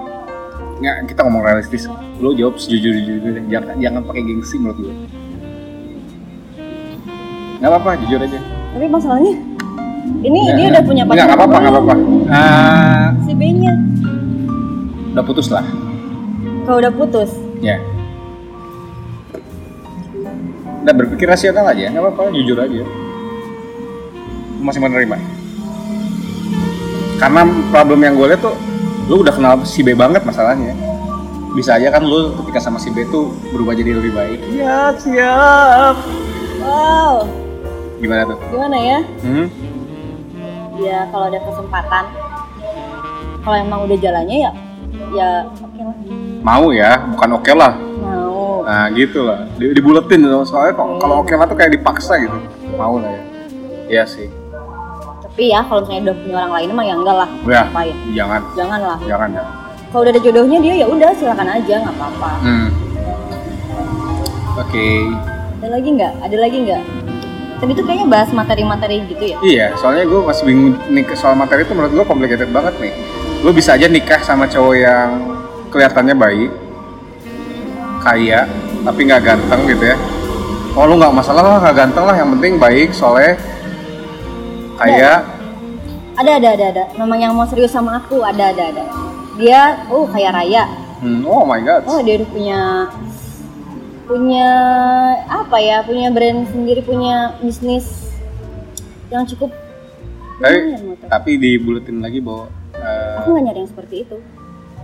Nggak, 0.79 0.95
kita 1.11 1.19
ngomong 1.27 1.43
realistis. 1.43 1.83
Lu 2.23 2.31
jawab 2.31 2.55
sejujur-jujurnya. 2.59 3.43
Jangan, 3.51 3.75
jangan 3.79 4.01
pakai 4.07 4.23
gengsi 4.23 4.55
menurut 4.59 4.77
gue. 4.79 4.93
Nggak 7.59 7.69
apa-apa, 7.71 7.91
jujur 8.03 8.19
aja. 8.19 8.39
tapi 8.73 8.89
masalahnya 8.89 9.37
ini 10.25 10.39
Nggak, 10.41 10.55
dia 10.57 10.65
udah 10.73 10.83
punya 10.83 11.03
Nggak, 11.05 11.25
nggak 11.29 11.37
apa-apa, 11.37 11.57
nggak 11.61 11.73
apa-apa. 11.77 11.93
Ah, 12.27 13.05
si 13.23 13.31
B-nya 13.37 13.73
udah 15.13 15.23
putus 15.23 15.47
lah. 15.53 15.61
kalau 16.65 16.79
udah 16.81 16.93
putus 16.95 17.31
Ya. 17.61 17.77
Udah 20.83 20.93
berpikir 20.93 21.25
rasional 21.25 21.63
aja, 21.65 21.87
nggak 21.87 22.03
apa-apa, 22.03 22.31
jujur 22.31 22.59
aja. 22.59 22.83
Lu 24.53 24.61
masih 24.61 24.83
menerima. 24.83 25.15
Karena 27.15 27.41
problem 27.71 28.03
yang 28.03 28.13
gue 28.13 28.27
lihat 28.27 28.43
tuh, 28.43 28.55
lu 29.07 29.23
udah 29.23 29.31
kenal 29.31 29.63
si 29.63 29.79
B 29.79 29.95
banget 29.95 30.21
masalahnya. 30.21 30.75
Bisa 31.53 31.77
aja 31.77 31.87
kan 31.87 32.03
lu 32.03 32.35
ketika 32.35 32.59
sama 32.59 32.77
si 32.77 32.89
B 32.89 33.07
tuh 33.07 33.31
berubah 33.49 33.71
jadi 33.71 33.95
lebih 33.95 34.11
baik. 34.11 34.39
Ya 34.51 34.91
siap. 34.93 35.95
wow 36.59 37.23
Gimana 37.97 38.23
tuh? 38.25 38.37
gimana 38.45 38.75
ya 38.75 38.99
Hmm? 39.19 39.47
ya 40.75 41.07
kalau 41.07 41.27
ada 41.27 41.39
kesempatan 41.39 42.03
kalau 43.39 43.55
emang 43.57 43.79
udah 43.83 43.95
jalannya 43.95 44.37
ya 44.41 44.51
ya 45.13 45.29
oke 45.53 45.79
lah 45.79 45.95
Mau 46.41 46.65
ya, 46.69 46.99
bukan 47.09 47.29
oke 47.33 47.51
lah. 47.53 47.71
Nah 48.63 48.87
gitu 48.89 49.19
lah, 49.21 49.43
Di, 49.53 49.71
dibuletin 49.71 50.19
soalnya 50.41 50.73
kok- 50.73 50.97
kalau 50.97 51.19
oke 51.19 51.31
lah 51.31 51.43
tuh 51.43 51.53
kayak 51.53 51.71
dipaksa 51.73 52.15
gitu. 52.17 52.37
Mau 52.73 52.95
lah 52.95 53.09
ya. 53.09 53.21
Iya 53.91 54.03
sih. 54.05 54.27
tapi 55.23 55.49
ya 55.49 55.59
kalau 55.61 55.81
misalnya 55.81 56.01
udah 56.03 56.15
punya 56.15 56.35
orang 56.37 56.53
lain 56.53 56.69
mah 56.71 56.83
ya 56.83 56.93
enggak 56.93 57.15
lah 57.15 57.29
Ya, 57.43 57.61
ngapain 57.63 57.95
jangan, 58.11 58.41
jangan 58.53 58.79
lah 58.83 58.97
jangan 59.01 59.29
ya. 59.31 59.43
kalau 59.89 60.01
udah 60.01 60.11
ada 60.11 60.21
jodohnya 60.21 60.57
dia 60.59 60.73
ya 60.75 60.85
udah 60.87 61.09
silakan 61.11 61.49
aja 61.49 61.75
nggak 61.79 61.95
apa-apa 61.95 62.29
Hmm. 62.39 62.69
Oke. 64.55 64.87
ada 65.57 65.69
lagi 65.71 65.89
nggak 65.89 66.13
ada 66.21 66.37
lagi 66.37 66.57
nggak 66.61 66.81
tadi 67.57 67.71
tuh 67.71 67.83
kayaknya 67.83 68.07
bahas 68.07 68.29
materi-materi 68.29 68.95
gitu 69.07 69.23
ya 69.25 69.37
Iya, 69.41 69.67
soalnya 69.73 70.05
gue 70.05 70.19
masih 70.21 70.43
bingung 70.43 70.77
nih 70.85 71.03
soal 71.13 71.33
materi 71.33 71.63
itu 71.63 71.71
menurut 71.71 71.93
gue 71.93 72.05
complicated 72.05 72.49
banget 72.49 72.75
nih. 72.77 72.93
Lo 73.39 73.49
bisa 73.49 73.73
aja 73.73 73.87
nikah 73.87 74.19
sama 74.19 74.45
cowok 74.45 74.75
yang 74.75 75.09
kelihatannya 75.69 76.13
baik, 76.13 76.49
kaya, 78.03 78.45
tapi 78.83 78.99
nggak 79.03 79.23
ganteng 79.23 79.61
gitu 79.65 79.83
ya. 79.89 79.97
Oh 80.75 80.85
lu 80.85 80.99
nggak 80.99 81.15
masalah 81.15 81.41
lah, 81.41 81.57
nggak 81.59 81.77
ganteng 81.79 82.05
lah, 82.05 82.15
yang 82.15 82.29
penting 82.35 82.53
baik, 82.57 82.91
soleh, 82.91 83.39
kaya. 84.75 85.23
ada 86.13 86.31
ada 86.37 86.49
ada 86.53 86.65
ada 86.69 86.83
memang 86.93 87.17
yang 87.17 87.33
mau 87.33 87.45
serius 87.45 87.73
sama 87.73 87.97
aku 87.97 88.21
ada 88.21 88.53
ada 88.53 88.69
ada 88.69 88.83
dia 89.33 89.81
oh 89.89 90.05
kaya 90.05 90.29
raya 90.29 90.65
Hmm, 91.01 91.19
oh 91.25 91.43
my 91.43 91.59
god. 91.59 91.83
oh 91.83 91.99
dia 91.99 92.15
udah 92.15 92.29
punya 92.29 92.59
punya 94.03 94.47
apa 95.25 95.57
ya 95.57 95.83
punya 95.83 96.07
brand 96.11 96.47
sendiri 96.47 96.79
punya 96.79 97.35
bisnis 97.39 98.13
yang 99.09 99.25
cukup 99.25 99.51
Tapi, 100.37 100.57
aku. 100.75 101.07
tapi 101.07 101.31
dibuletin 101.35 101.97
lagi 101.97 102.21
bahwa 102.21 102.47
eh, 102.71 103.15
aku 103.19 103.27
nggak 103.31 103.43
nyari 103.49 103.59
yang 103.63 103.71
seperti 103.73 103.95
itu 104.05 104.17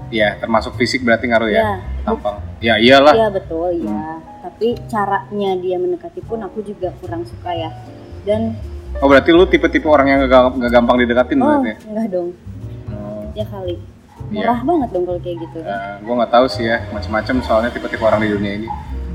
ya 0.09 0.37
termasuk 0.41 0.73
fisik 0.75 1.05
berarti 1.05 1.29
ngaruh 1.29 1.49
ya, 1.49 1.61
ya 1.61 1.73
tampang. 2.05 2.37
Ya 2.59 2.73
iyalah. 2.81 3.13
iya 3.15 3.27
betul 3.31 3.71
ya 3.79 4.19
tapi 4.39 4.75
caranya 4.91 5.51
dia 5.59 5.77
mendekati 5.79 6.19
pun 6.25 6.43
aku 6.43 6.59
juga 6.65 6.91
kurang 6.99 7.23
suka 7.23 7.51
ya. 7.53 7.69
Dan 8.27 8.55
Oh 8.97 9.05
berarti 9.05 9.29
lu 9.29 9.45
tipe-tipe 9.45 9.85
orang 9.85 10.09
yang 10.09 10.19
nggak 10.25 10.57
nggak 10.57 10.71
gampang 10.73 10.97
didekatin 11.05 11.37
oh 11.39 11.45
berarti 11.45 11.69
ya? 11.69 11.77
enggak 11.87 12.07
dong. 12.09 12.29
Oh. 12.89 13.23
ya 13.37 13.45
kali. 13.45 13.75
Iya. 14.29 14.45
murah 14.45 14.59
banget 14.61 14.89
dong 14.93 15.03
kalau 15.07 15.19
kayak 15.21 15.37
gitu. 15.41 15.59
Uh, 15.63 15.95
gue 16.03 16.13
nggak 16.19 16.31
tahu 16.33 16.45
sih 16.51 16.65
ya 16.67 16.77
macam-macam 16.93 17.35
soalnya 17.45 17.69
tipe-tipe 17.71 18.03
orang 18.03 18.21
di 18.25 18.29
dunia 18.33 18.53
ini. 18.59 18.69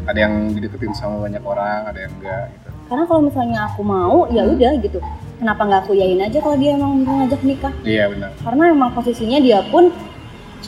Ada 0.05 0.19
yang 0.25 0.35
dideketin 0.55 0.95
sama 0.95 1.27
banyak 1.27 1.43
orang 1.43 1.81
ada 1.91 1.99
yang 2.01 2.13
enggak 2.23 2.45
gitu. 2.55 2.69
Karena 2.85 3.05
kalau 3.09 3.23
misalnya 3.27 3.59
aku 3.67 3.81
mau 3.83 4.19
ya 4.31 4.43
udah 4.47 4.73
gitu. 4.79 4.99
Kenapa 5.35 5.61
nggak 5.67 5.81
aku 5.85 5.93
yain 5.99 6.23
aja 6.23 6.39
kalau 6.39 6.57
dia 6.57 6.71
emang 6.79 7.03
mau 7.03 7.15
ngajak 7.21 7.43
nikah? 7.43 7.75
Iya 7.83 8.09
benar. 8.09 8.31
Karena 8.41 8.65
emang 8.71 8.91
posisinya 8.95 9.39
dia 9.43 9.61
pun 9.69 9.91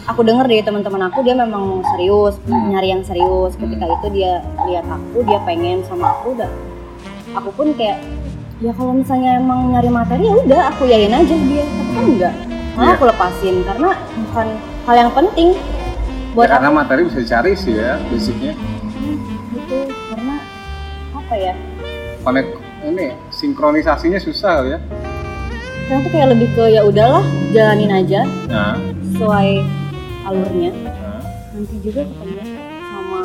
aku 0.05 0.21
denger 0.21 0.45
dari 0.45 0.61
teman-teman 0.61 1.09
aku 1.09 1.23
dia 1.23 1.33
memang 1.33 1.65
serius 1.89 2.37
Hmm. 2.45 2.69
nyari 2.69 2.89
yang 2.91 3.03
serius. 3.03 3.55
Ketika 3.55 3.85
itu 3.87 4.07
dia 4.13 4.45
lihat 4.65 4.85
aku 4.85 5.23
dia 5.23 5.41
pengen 5.43 5.81
sama 5.83 6.13
aku 6.13 6.35
udah 6.35 6.51
aku 7.33 7.49
pun 7.53 7.73
kayak 7.73 8.01
ya 8.59 8.73
kalau 8.73 8.93
misalnya 8.93 9.37
emang 9.37 9.69
nyari 9.71 9.89
materi 9.89 10.25
ya 10.25 10.37
udah 10.39 10.61
aku 10.71 10.85
yain 10.85 11.11
aja 11.11 11.35
dia. 11.35 11.65
Tapi 11.65 11.91
kan 11.91 12.05
enggak. 12.07 12.35
Malah 12.73 12.85
Iya. 12.85 12.95
aku 12.95 13.05
lepasin 13.07 13.57
karena 13.63 13.91
bukan 14.23 14.47
hal 14.85 14.95
yang 14.99 15.11
penting. 15.11 15.49
Buat 16.33 16.45
ya, 16.45 16.53
karena 16.53 16.67
aku 16.67 16.77
materi 16.77 17.01
bisa 17.05 17.19
dicari 17.19 17.53
sih 17.53 17.73
ya 17.73 17.97
basicnya. 18.07 18.53
Gitu 19.49 19.79
karena 20.07 20.37
apa 21.13 21.35
ya? 21.35 21.55
Konek 22.21 22.47
ini 22.83 23.07
sinkronisasinya 23.31 24.21
susah 24.21 24.55
ya. 24.67 24.79
Sekarang 25.81 26.03
tuh 26.03 26.11
kayak 26.11 26.29
lebih 26.35 26.49
ke 26.53 26.65
ya 26.69 26.83
udahlah 26.83 27.23
jalanin 27.51 27.95
aja. 27.95 28.21
Nah, 28.47 28.75
sesuai 29.09 29.51
alurnya. 30.27 30.71
Nah. 30.75 30.93
nanti 31.57 31.75
juga 31.81 32.03
ketemu 32.05 32.37
sama 32.77 33.21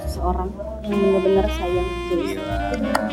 seseorang 0.00 0.48
yang 0.86 0.98
bener-bener 1.02 1.46
sayang. 1.52 1.88
Gila. 2.08 2.32
Mantap. 2.72 3.12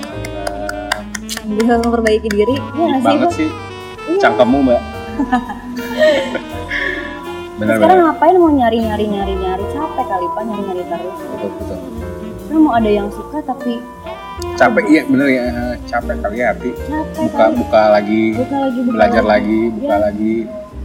bisa 1.45 1.73
memperbaiki 1.77 2.29
diri. 2.31 2.55
Ya 2.57 2.85
nggak 3.01 3.31
sih 3.33 3.45
sih. 3.45 3.49
Iya. 4.05 4.19
cangkemmu 4.21 4.59
mbak. 4.61 4.81
Benar 7.55 7.79
sekarang 7.79 7.97
benar 8.03 8.11
ngapain 8.11 8.35
mau 8.35 8.51
nyari 8.51 8.77
nyari 8.83 9.05
nyari 9.07 9.33
nyari? 9.39 9.63
Capek 9.71 10.05
kali 10.11 10.27
pak 10.27 10.43
nyari 10.43 10.61
nyari 10.67 10.83
terus. 10.91 11.15
Betul 11.23 11.49
betul. 11.55 11.77
Kan 12.45 12.57
mau 12.59 12.73
ada 12.75 12.89
yang 12.91 13.07
suka 13.07 13.39
tapi 13.41 13.79
capek 14.55 14.85
iya 14.91 15.01
bener 15.07 15.27
ya. 15.31 15.43
Capek 15.87 16.15
kali 16.19 16.35
ya 16.35 16.51
hati 16.51 16.71
capek 16.75 17.15
buka 17.23 17.39
kali. 17.39 17.55
buka 17.55 17.81
lagi 17.95 18.21
buka 18.35 18.57
lagi 18.59 18.79
buka 18.83 18.91
belajar 18.99 19.23
lagi. 19.23 19.59
lagi 19.63 19.71
buka 19.71 19.87
Iya. 19.87 19.97
lagi 20.03 20.35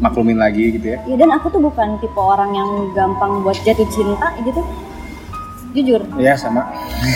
maklumin 0.01 0.37
lagi 0.37 0.75
gitu 0.75 0.87
ya. 0.87 0.99
Ya 1.05 1.17
dan 1.17 1.31
aku 1.31 1.49
tuh 1.49 1.61
bukan 1.61 1.97
tipe 1.99 2.17
orang 2.17 2.51
yang 2.51 2.69
gampang 2.91 3.41
buat 3.41 3.57
jatuh 3.59 3.87
cinta 3.87 4.33
gitu. 4.41 4.61
Jujur. 5.71 6.03
Iya 6.19 6.35
sama. 6.35 6.67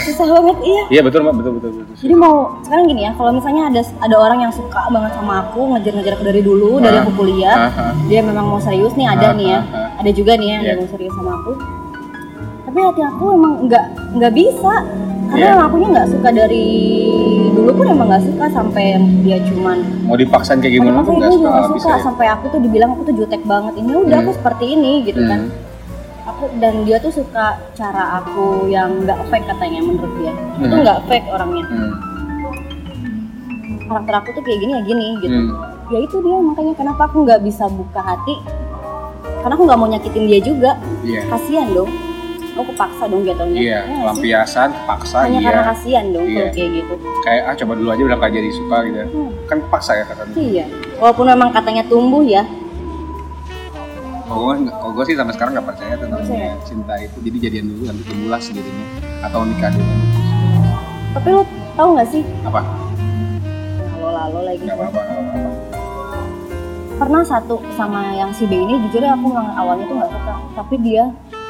Susah 0.07 0.31
banget 0.31 0.63
iya. 0.63 0.83
Iya 0.89 1.01
betul 1.03 1.27
mbak. 1.27 1.35
Betul 1.35 1.53
betul 1.59 1.71
betul. 1.75 1.95
Jadi 1.99 2.15
mau 2.15 2.55
sekarang 2.63 2.87
gini 2.87 3.03
ya 3.03 3.13
kalau 3.13 3.35
misalnya 3.35 3.67
ada 3.67 3.83
ada 3.99 4.17
orang 4.17 4.39
yang 4.41 4.53
suka 4.53 4.79
banget 4.89 5.11
sama 5.13 5.43
aku 5.43 5.75
ngejar-ngejar 5.75 6.15
aku 6.15 6.25
dari 6.25 6.39
dulu 6.39 6.79
dari 6.79 6.95
Ah. 6.95 7.03
aku 7.03 7.13
kuliah 7.19 7.57
Ah, 7.59 7.91
ah. 7.91 7.93
dia 8.07 8.23
memang 8.23 8.47
mau 8.47 8.63
serius 8.63 8.95
nih 8.95 9.11
ada 9.11 9.35
nih 9.35 9.49
ya. 9.49 9.61
ada 9.97 10.11
juga 10.13 10.39
nih 10.39 10.47
ya 10.47 10.55
Iya. 10.55 10.69
yang 10.71 10.79
mau 10.79 10.89
serius 10.89 11.13
sama 11.13 11.33
aku. 11.35 11.53
Tapi 12.65 12.79
hati 12.81 13.03
aku 13.03 13.25
emang 13.33 13.53
nggak 13.67 13.85
nggak 14.15 14.33
bisa 14.33 14.73
karena 15.35 15.43
Iya. 15.45 15.53
emang 15.53 15.67
akunya 15.67 15.89
nggak 15.91 16.09
suka 16.09 16.29
dari 16.31 16.67
dulu 17.51 17.71
pun 17.73 17.87
emang 17.89 18.07
nggak 18.07 18.25
suka 18.25 18.45
sampai 18.49 18.85
dia 19.21 19.39
cuman 19.45 19.77
mau 20.05 20.15
dipaksain 20.15 20.59
kayak 20.59 20.75
gimana 20.77 20.99
tuh 21.01 21.13
saya 21.13 21.19
nggak 21.19 21.33
suka 21.35 21.59
bisa 21.69 21.83
suka 21.83 21.91
ya 21.91 21.99
sampai 22.01 22.27
aku 22.29 22.45
tuh 22.49 22.61
dibilang 22.61 22.91
aku 22.93 23.03
tuh 23.05 23.15
jutek 23.17 23.43
banget 23.45 23.75
ini 23.77 23.93
udah 23.97 24.15
Hmm. 24.15 24.25
aku 24.25 24.33
seperti 24.33 24.65
ini 24.71 24.93
gitu 25.03 25.21
kan 25.21 25.41
Hmm. 25.43 25.59
aku 26.25 26.45
dan 26.57 26.75
dia 26.85 26.97
tuh 26.97 27.13
suka 27.13 27.45
cara 27.73 28.05
aku 28.17 28.45
yang 28.69 29.03
nggak 29.03 29.19
fake 29.27 29.47
katanya 29.49 29.81
menurut 29.83 30.13
dia 30.17 30.33
itu 30.57 30.71
Hmm. 30.71 30.83
nggak 30.83 30.99
fake 31.05 31.27
orangnya 31.29 31.65
Hmm. 31.65 31.93
karakter 33.85 34.15
aku 34.17 34.29
tuh 34.33 34.43
kayak 34.43 34.59
gini 34.61 34.73
ya 34.73 34.83
gini 34.83 35.07
gitu 35.21 35.35
Hmm. 35.37 35.51
ya 35.91 35.99
itu 36.01 36.17
dia 36.17 36.39
makanya 36.41 36.73
kenapa 36.75 37.03
aku 37.05 37.17
nggak 37.23 37.43
bisa 37.43 37.67
buka 37.69 38.01
hati 38.01 38.35
karena 39.43 39.53
aku 39.53 39.65
nggak 39.67 39.79
mau 39.79 39.89
nyakitin 39.89 40.25
dia 40.25 40.41
juga 40.41 40.71
iya 41.03 41.27
kasihan 41.27 41.69
dong 41.71 41.91
aku 42.55 42.71
kepaksa 42.71 43.05
dong 43.05 43.23
jatuhnya. 43.23 43.59
Iya 43.59 43.67
Ya 43.67 43.79
nggak 43.81 43.85
sih? 43.85 44.01
pelampiasan 44.01 44.69
paksa 44.87 45.17
hanya 45.21 45.37
iya. 45.37 45.47
karena 45.51 45.63
kasihan 45.67 46.05
dong 46.09 46.25
Iya. 46.25 46.35
kalau 46.37 46.51
kayak 46.53 46.71
gitu. 46.73 46.95
Kayak 47.21 47.43
ah 47.43 47.55
coba 47.57 47.73
dulu 47.75 47.89
aja 47.91 48.03
udah 48.05 48.17
gak 48.17 48.33
jadi 48.33 48.51
suka 48.53 48.77
gitu 48.85 48.97
ya. 48.97 49.07
Hmm. 49.07 49.31
kan 49.45 49.59
paksa 49.69 49.93
ya 49.93 50.05
katanya 50.05 50.35
iya. 50.37 50.65
Walaupun 50.97 51.25
memang 51.27 51.51
katanya 51.51 51.83
tumbuh 51.85 52.23
ya. 52.23 52.43
Kalau 54.25 54.41
gue 54.49 54.55
kalau 54.73 54.93
gue 54.93 55.05
sih 55.05 55.15
sampai 55.15 55.33
sekarang 55.33 55.53
nggak 55.53 55.69
percaya 55.69 55.95
tentang 55.95 56.19
Percaya. 56.19 56.53
cinta 56.65 56.95
itu. 56.97 57.17
Jadi 57.21 57.37
jadian 57.41 57.65
dulu 57.69 57.83
nanti 57.85 58.03
tumbuhlah 58.05 58.41
sendirinya 58.41 58.87
atau 59.21 59.41
nikah 59.43 59.71
dulu. 59.71 59.93
Tapi 61.13 61.29
lo 61.31 61.43
tahu 61.75 61.89
nggak 61.93 62.09
sih? 62.09 62.23
Apa? 62.43 62.61
Kalau 63.91 64.11
lalu 64.11 64.39
lagi. 64.45 64.63
Nggak 64.63 64.79
apa-apa 64.79 65.01
apa-apa. 65.03 65.39
Pernah 66.95 67.23
satu 67.23 67.59
sama 67.75 68.15
yang 68.15 68.31
si 68.31 68.47
B 68.47 68.55
ini 68.55 68.79
jujur 68.81 69.03
ya 69.03 69.13
aku 69.13 69.27
memang 69.27 69.51
awalnya 69.53 69.85
tuh 69.85 69.97
nggak 69.99 70.11
suka. 70.11 70.35
Tapi 70.55 70.75
dia 70.81 71.05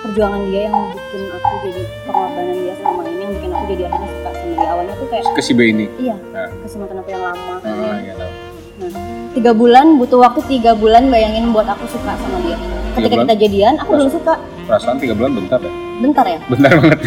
perjuangan 0.05 0.41
dia 0.45 0.61
yang 0.63 0.77
bikin 0.91 1.23
aku 1.33 1.49
jadi 1.65 1.83
pengorbanan 2.05 2.57
dia 2.59 2.75
selama 2.77 3.01
ini 3.07 3.19
yang 3.19 3.33
bikin 3.33 3.51
aku 3.51 3.65
jadi 3.67 3.83
akhirnya 3.87 4.09
suka 4.11 4.31
sama 4.31 4.53
dia 4.53 4.69
awalnya 4.69 4.95
tuh 4.95 5.07
kayak 5.09 5.25
ke 5.27 5.43
si 5.43 5.53
B 5.53 5.61
ini 5.67 5.87
iya 5.97 6.17
Nah. 6.29 6.49
ke 6.53 6.67
mantan 6.77 6.97
aku 6.99 7.09
yang 7.09 7.23
lama 7.25 7.55
ah 7.59 7.97
iya 7.99 8.15
tahu 8.15 8.33
Nah, 8.75 8.91
tiga 9.31 9.53
bulan 9.53 9.87
butuh 9.97 10.19
waktu 10.21 10.41
tiga 10.51 10.75
bulan 10.75 11.07
bayangin 11.07 11.51
buat 11.51 11.63
aku 11.65 11.87
suka 11.87 12.11
sama 12.13 12.43
dia. 12.43 12.59
Ketika 12.93 13.23
kita 13.23 13.35
jadian, 13.39 13.75
aku 13.77 13.91
belum 13.95 14.11
suka. 14.11 14.35
perasaan 14.67 14.99
tiga 14.99 15.15
bulan 15.15 15.31
bentar 15.33 15.59
ya 15.59 15.71
Bentar 16.01 16.27
ya. 16.27 16.39
bentar 16.45 16.71
banget 16.75 16.99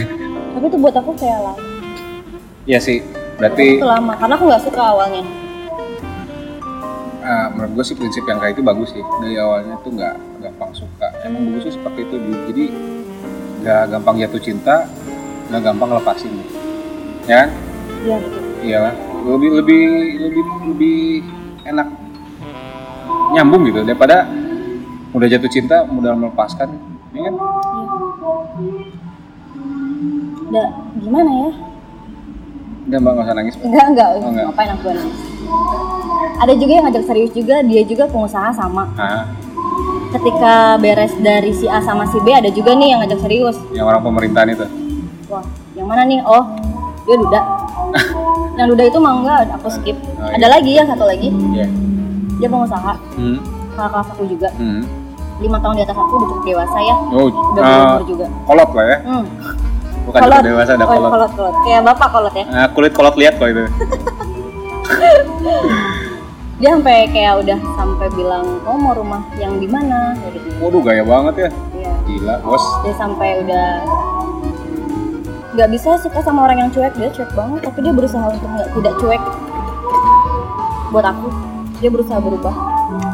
Tapi 0.56 0.66
itu 0.66 0.78
buat 0.78 0.96
aku 0.96 1.12
kayak 1.14 1.38
lama. 1.38 1.60
Iya 2.64 2.80
sih 2.80 3.04
Berarti... 3.36 3.78
Itu 3.78 3.86
lama 3.86 4.16
karena 4.16 4.34
aku 4.34 4.44
nggak 4.48 4.64
suka 4.64 4.82
awalnya. 4.82 5.24
ah, 7.22 7.48
menurut 7.52 7.72
gue 7.74 7.86
sih 7.86 7.96
prinsip 7.96 8.24
yang 8.24 8.40
kayak 8.40 8.56
itu 8.56 8.64
bagus 8.64 8.90
sih 8.90 9.04
dari 9.20 9.36
awalnya 9.36 9.76
tuh 9.78 9.92
nggak 9.92 10.16
gampang 10.40 10.72
suka 10.74 10.97
emang 11.28 11.42
bagusnya 11.46 11.74
seperti 11.74 12.00
itu 12.04 12.16
jadi 12.48 12.63
nggak 13.62 13.82
gampang 13.92 14.16
jatuh 14.18 14.42
cinta 14.42 14.76
nggak 15.48 15.62
gampang 15.63 15.90
lepasin 15.94 16.32
ya 17.26 17.44
kan 17.44 17.50
Iya 17.98 18.16
betul. 18.20 18.42
iyalah 18.62 18.94
lebih 19.28 19.50
lebih 19.60 19.84
lebih 20.22 20.44
lebih 20.68 21.00
enak 21.66 21.88
nyambung 23.34 23.62
gitu 23.66 23.84
daripada 23.84 24.24
udah 25.12 25.28
jatuh 25.28 25.50
cinta 25.50 25.84
mudah 25.84 26.13
melepaskan 26.13 26.70
ya 27.12 27.22
kan 27.24 27.34
Iya. 28.58 28.84
Udah 30.48 30.68
gimana 30.98 31.30
ya? 31.30 31.50
udah 32.88 32.98
mbak 32.98 33.12
nggak 33.13 33.26
usah 33.28 33.36
nangis. 33.36 33.56
Enggak 33.60 33.86
enggak. 33.86 34.08
Oh, 34.16 34.32
enggak. 34.32 34.46
Ngapain 34.48 34.70
aku 34.72 34.88
nangis? 34.90 35.18
Ada 36.40 36.54
juga 36.56 36.72
yang 36.72 36.86
ngajak 36.88 37.04
serius 37.04 37.32
juga, 37.36 37.56
dia 37.62 37.82
juga 37.84 38.04
pengusaha 38.08 38.50
sama. 38.50 38.84
nah 38.96 39.28
Ketika 40.08 40.80
beres 40.80 41.13
dari 41.20 41.52
si 41.52 41.67
A 41.67 41.84
sama 41.84 42.08
si 42.08 42.17
B 42.24 42.32
ada 42.32 42.48
juga 42.48 42.72
nih 42.74 42.96
yang 42.96 43.00
ngajak 43.04 43.20
serius. 43.28 43.58
yang 43.76 43.86
orang 43.88 44.02
pemerintahan 44.02 44.50
itu 44.56 44.65
Wah, 45.28 45.43
yang 45.76 45.88
mana 45.91 46.08
nih? 46.08 46.24
Oh, 46.24 46.43
dia 47.04 47.15
duda. 47.20 47.41
yang 48.58 48.67
duda 48.72 48.84
itu 48.88 48.98
mah 49.04 49.13
enggak, 49.20 49.52
aku 49.60 49.67
skip. 49.67 49.98
Oh, 50.15 50.32
Ada 50.32 50.48
lagi 50.48 50.72
ya 50.80 50.88
satu 50.88 51.04
lagi, 51.04 51.28
ya 51.52 51.67
dia 52.38 52.48
pengusaha. 52.50 52.93
hmm. 53.17 53.38
kakak 53.78 53.89
kelas 53.93 54.08
aku 54.13 54.24
juga 54.26 54.50
hmm. 54.58 54.82
lima 55.41 55.58
tahun 55.62 55.76
di 55.78 55.84
atas 55.86 55.98
aku 55.98 56.13
udah 56.17 56.28
cukup 56.34 56.43
dewasa 56.46 56.78
ya 56.82 56.96
oh 57.13 57.30
udah 57.30 57.62
ah, 57.62 57.70
berumur 57.70 58.04
juga 58.10 58.26
kolot 58.46 58.70
lah 58.74 58.86
ya 58.86 58.98
hmm. 59.06 59.26
bukan 60.06 60.20
cukup 60.22 60.46
dewasa 60.46 60.72
ada 60.74 60.86
oh, 60.86 60.89
kolot 60.89 61.10
kolot 61.13 61.32
kolot 61.38 61.56
kayak 61.65 61.82
bapak 61.86 62.10
kolot 62.10 62.34
ya 62.34 62.46
Ah, 62.54 62.67
kulit 62.74 62.93
kolot 62.93 63.15
lihat 63.17 63.34
kok 63.38 63.50
itu 63.50 63.63
dia 66.58 66.74
sampai 66.74 67.06
kayak 67.13 67.34
udah 67.46 67.60
sampai 67.78 68.08
bilang 68.17 68.46
oh 68.65 68.78
mau 68.82 68.98
rumah 68.98 69.22
yang 69.38 69.62
di 69.62 69.70
mana? 69.70 70.17
Waduh 70.58 70.82
gaya 70.82 71.06
banget 71.06 71.36
ya. 71.46 71.50
Iya. 71.78 71.91
gila 72.10 72.36
bos. 72.41 72.65
Dia 72.82 72.93
sampai 72.98 73.30
udah 73.46 73.67
nggak 75.54 75.70
bisa 75.70 76.02
suka 76.02 76.17
sama 76.26 76.50
orang 76.50 76.65
yang 76.65 76.70
cuek. 76.74 76.98
Dia 76.98 77.13
cuek 77.13 77.30
banget 77.38 77.62
tapi 77.62 77.80
dia 77.86 77.93
berusaha 77.93 78.26
untuk 78.34 78.50
nggak 78.50 78.70
tidak 78.74 78.93
cuek. 78.98 79.24
Buat 80.89 81.06
aku 81.13 81.28
dia 81.78 81.89
berusaha 81.93 82.17
berubah. 82.17 82.54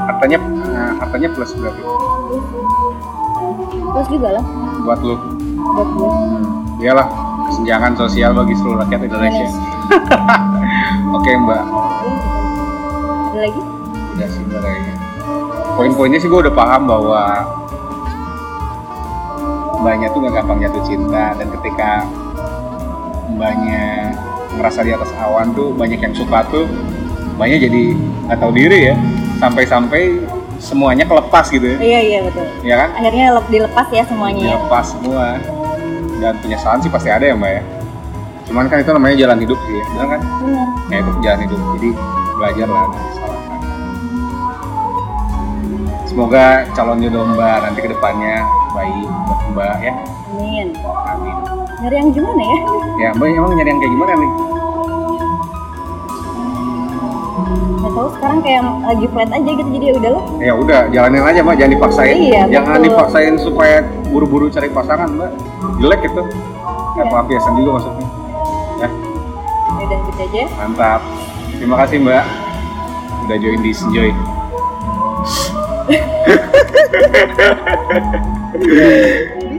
Hartanya 0.07 0.39
nah, 0.39 0.91
hartanya 1.03 1.27
plus 1.35 1.51
berarti. 1.59 1.83
Terus 3.91 4.07
juga 4.07 4.29
lah. 4.39 4.45
Buat 4.87 4.99
lu. 5.03 5.15
Buat 5.75 5.89
gue. 5.99 6.11
Iyalah 6.79 7.07
kesenjangan 7.51 7.91
sosial 7.99 8.31
bagi 8.31 8.55
seluruh 8.55 8.87
rakyat 8.87 9.03
Indonesia. 9.03 9.51
Yes. 9.51 9.55
oke 11.19 11.31
mbak 11.43 11.63
ada 13.33 13.49
lagi? 13.49 13.61
Udah 14.13 14.27
sih 14.29 14.43
kayaknya. 14.45 14.93
Poin-poinnya 15.73 16.19
sih 16.21 16.29
gue 16.29 16.39
udah 16.45 16.53
paham 16.53 16.85
bahwa 16.85 17.21
mbaknya 19.81 20.07
tuh 20.13 20.19
gak 20.21 20.33
gampang 20.37 20.57
jatuh 20.61 20.83
cinta. 20.85 21.33
Dan 21.33 21.47
ketika 21.59 22.05
mbaknya 23.33 24.13
ngerasa 24.53 24.85
di 24.85 24.93
atas 24.93 25.09
awan 25.17 25.49
tuh 25.57 25.73
banyak 25.73 25.97
yang 25.97 26.13
suka 26.13 26.45
tuh 26.53 26.69
mbaknya 27.33 27.65
jadi 27.65 27.83
nggak 28.29 28.37
tahu 28.37 28.51
diri 28.53 28.93
ya. 28.93 28.95
Sampai-sampai 29.41 30.21
semuanya 30.61 31.03
kelepas 31.09 31.49
gitu 31.49 31.65
ya. 31.73 31.77
Iya 31.81 31.99
iya 31.99 32.19
betul. 32.23 32.45
Ya 32.61 32.75
kan? 32.85 32.89
Akhirnya 33.01 33.25
lep- 33.33 33.49
dilepas 33.49 33.87
ya 33.89 34.03
semuanya 34.05 34.41
ya. 34.45 34.49
Dilepas 34.55 34.85
semua. 34.93 35.25
Dan 36.21 36.33
penyesalan 36.39 36.79
sih 36.79 36.91
pasti 36.93 37.09
ada 37.09 37.25
ya 37.25 37.33
mbak 37.35 37.51
ya. 37.59 37.63
Cuman 38.47 38.69
kan 38.69 38.77
itu 38.79 38.91
namanya 38.93 39.15
jalan 39.17 39.37
hidup 39.41 39.57
sih 39.65 39.73
ya 39.73 39.85
benar 39.91 40.07
kan? 40.13 40.21
Benar. 40.21 40.67
Ya 40.93 40.97
itu 41.01 41.11
jalan 41.25 41.39
hidup. 41.49 41.59
Jadi 41.75 41.89
belajar 42.37 42.67
lah 42.69 42.85
dari 42.93 43.09
semoga 46.13 46.61
calon 46.77 47.01
jodoh 47.01 47.25
mbak 47.25 47.57
nanti 47.65 47.79
ke 47.81 47.89
depannya 47.89 48.45
baik 48.69 49.09
buat 49.25 49.39
mbak 49.57 49.75
ya. 49.81 49.93
Amin. 50.29 50.67
Amin. 51.09 51.35
Nyari 51.81 51.95
yang 51.97 52.09
gimana 52.13 52.41
ya? 52.41 52.57
Ya 53.01 53.09
mbak 53.17 53.27
emang 53.33 53.53
nyari 53.57 53.69
yang 53.73 53.79
kayak 53.81 53.93
gimana 53.97 54.13
nih? 54.13 54.31
Nggak 57.81 57.91
tahu 57.97 58.07
sekarang 58.13 58.39
kayak 58.45 58.61
lagi 58.85 59.05
flat 59.09 59.29
aja 59.33 59.51
gitu 59.51 59.69
jadi 59.73 59.85
ya 59.89 59.93
udahlah 59.97 60.23
ya 60.37 60.53
udah 60.53 60.79
jalanin 60.93 61.23
aja 61.25 61.39
mbak 61.41 61.55
jangan 61.57 61.73
dipaksain. 61.73 62.15
Iya, 62.15 62.41
jangan 62.53 62.77
betul. 62.77 62.85
dipaksain 62.93 63.33
supaya 63.41 63.75
buru-buru 64.13 64.45
cari 64.53 64.69
pasangan 64.69 65.09
mbak. 65.09 65.31
Jelek 65.81 66.01
itu. 66.05 66.21
Kayak 66.93 66.93
Iya. 66.93 67.03
pelampiasan 67.09 67.53
juga 67.57 67.69
maksudnya. 67.81 68.05
Ya. 68.77 68.87
Ya 69.65 69.81
udah 69.81 69.97
gitu 70.05 70.21
aja. 70.21 70.43
Mantap. 70.61 71.01
Terima 71.57 71.75
kasih 71.81 71.97
mbak. 72.05 72.23
Udah 73.25 73.37
join 73.41 73.61
di 73.65 73.73
Senjoy 73.73 74.13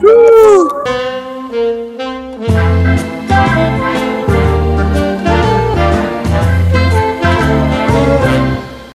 Woo! 0.02 0.83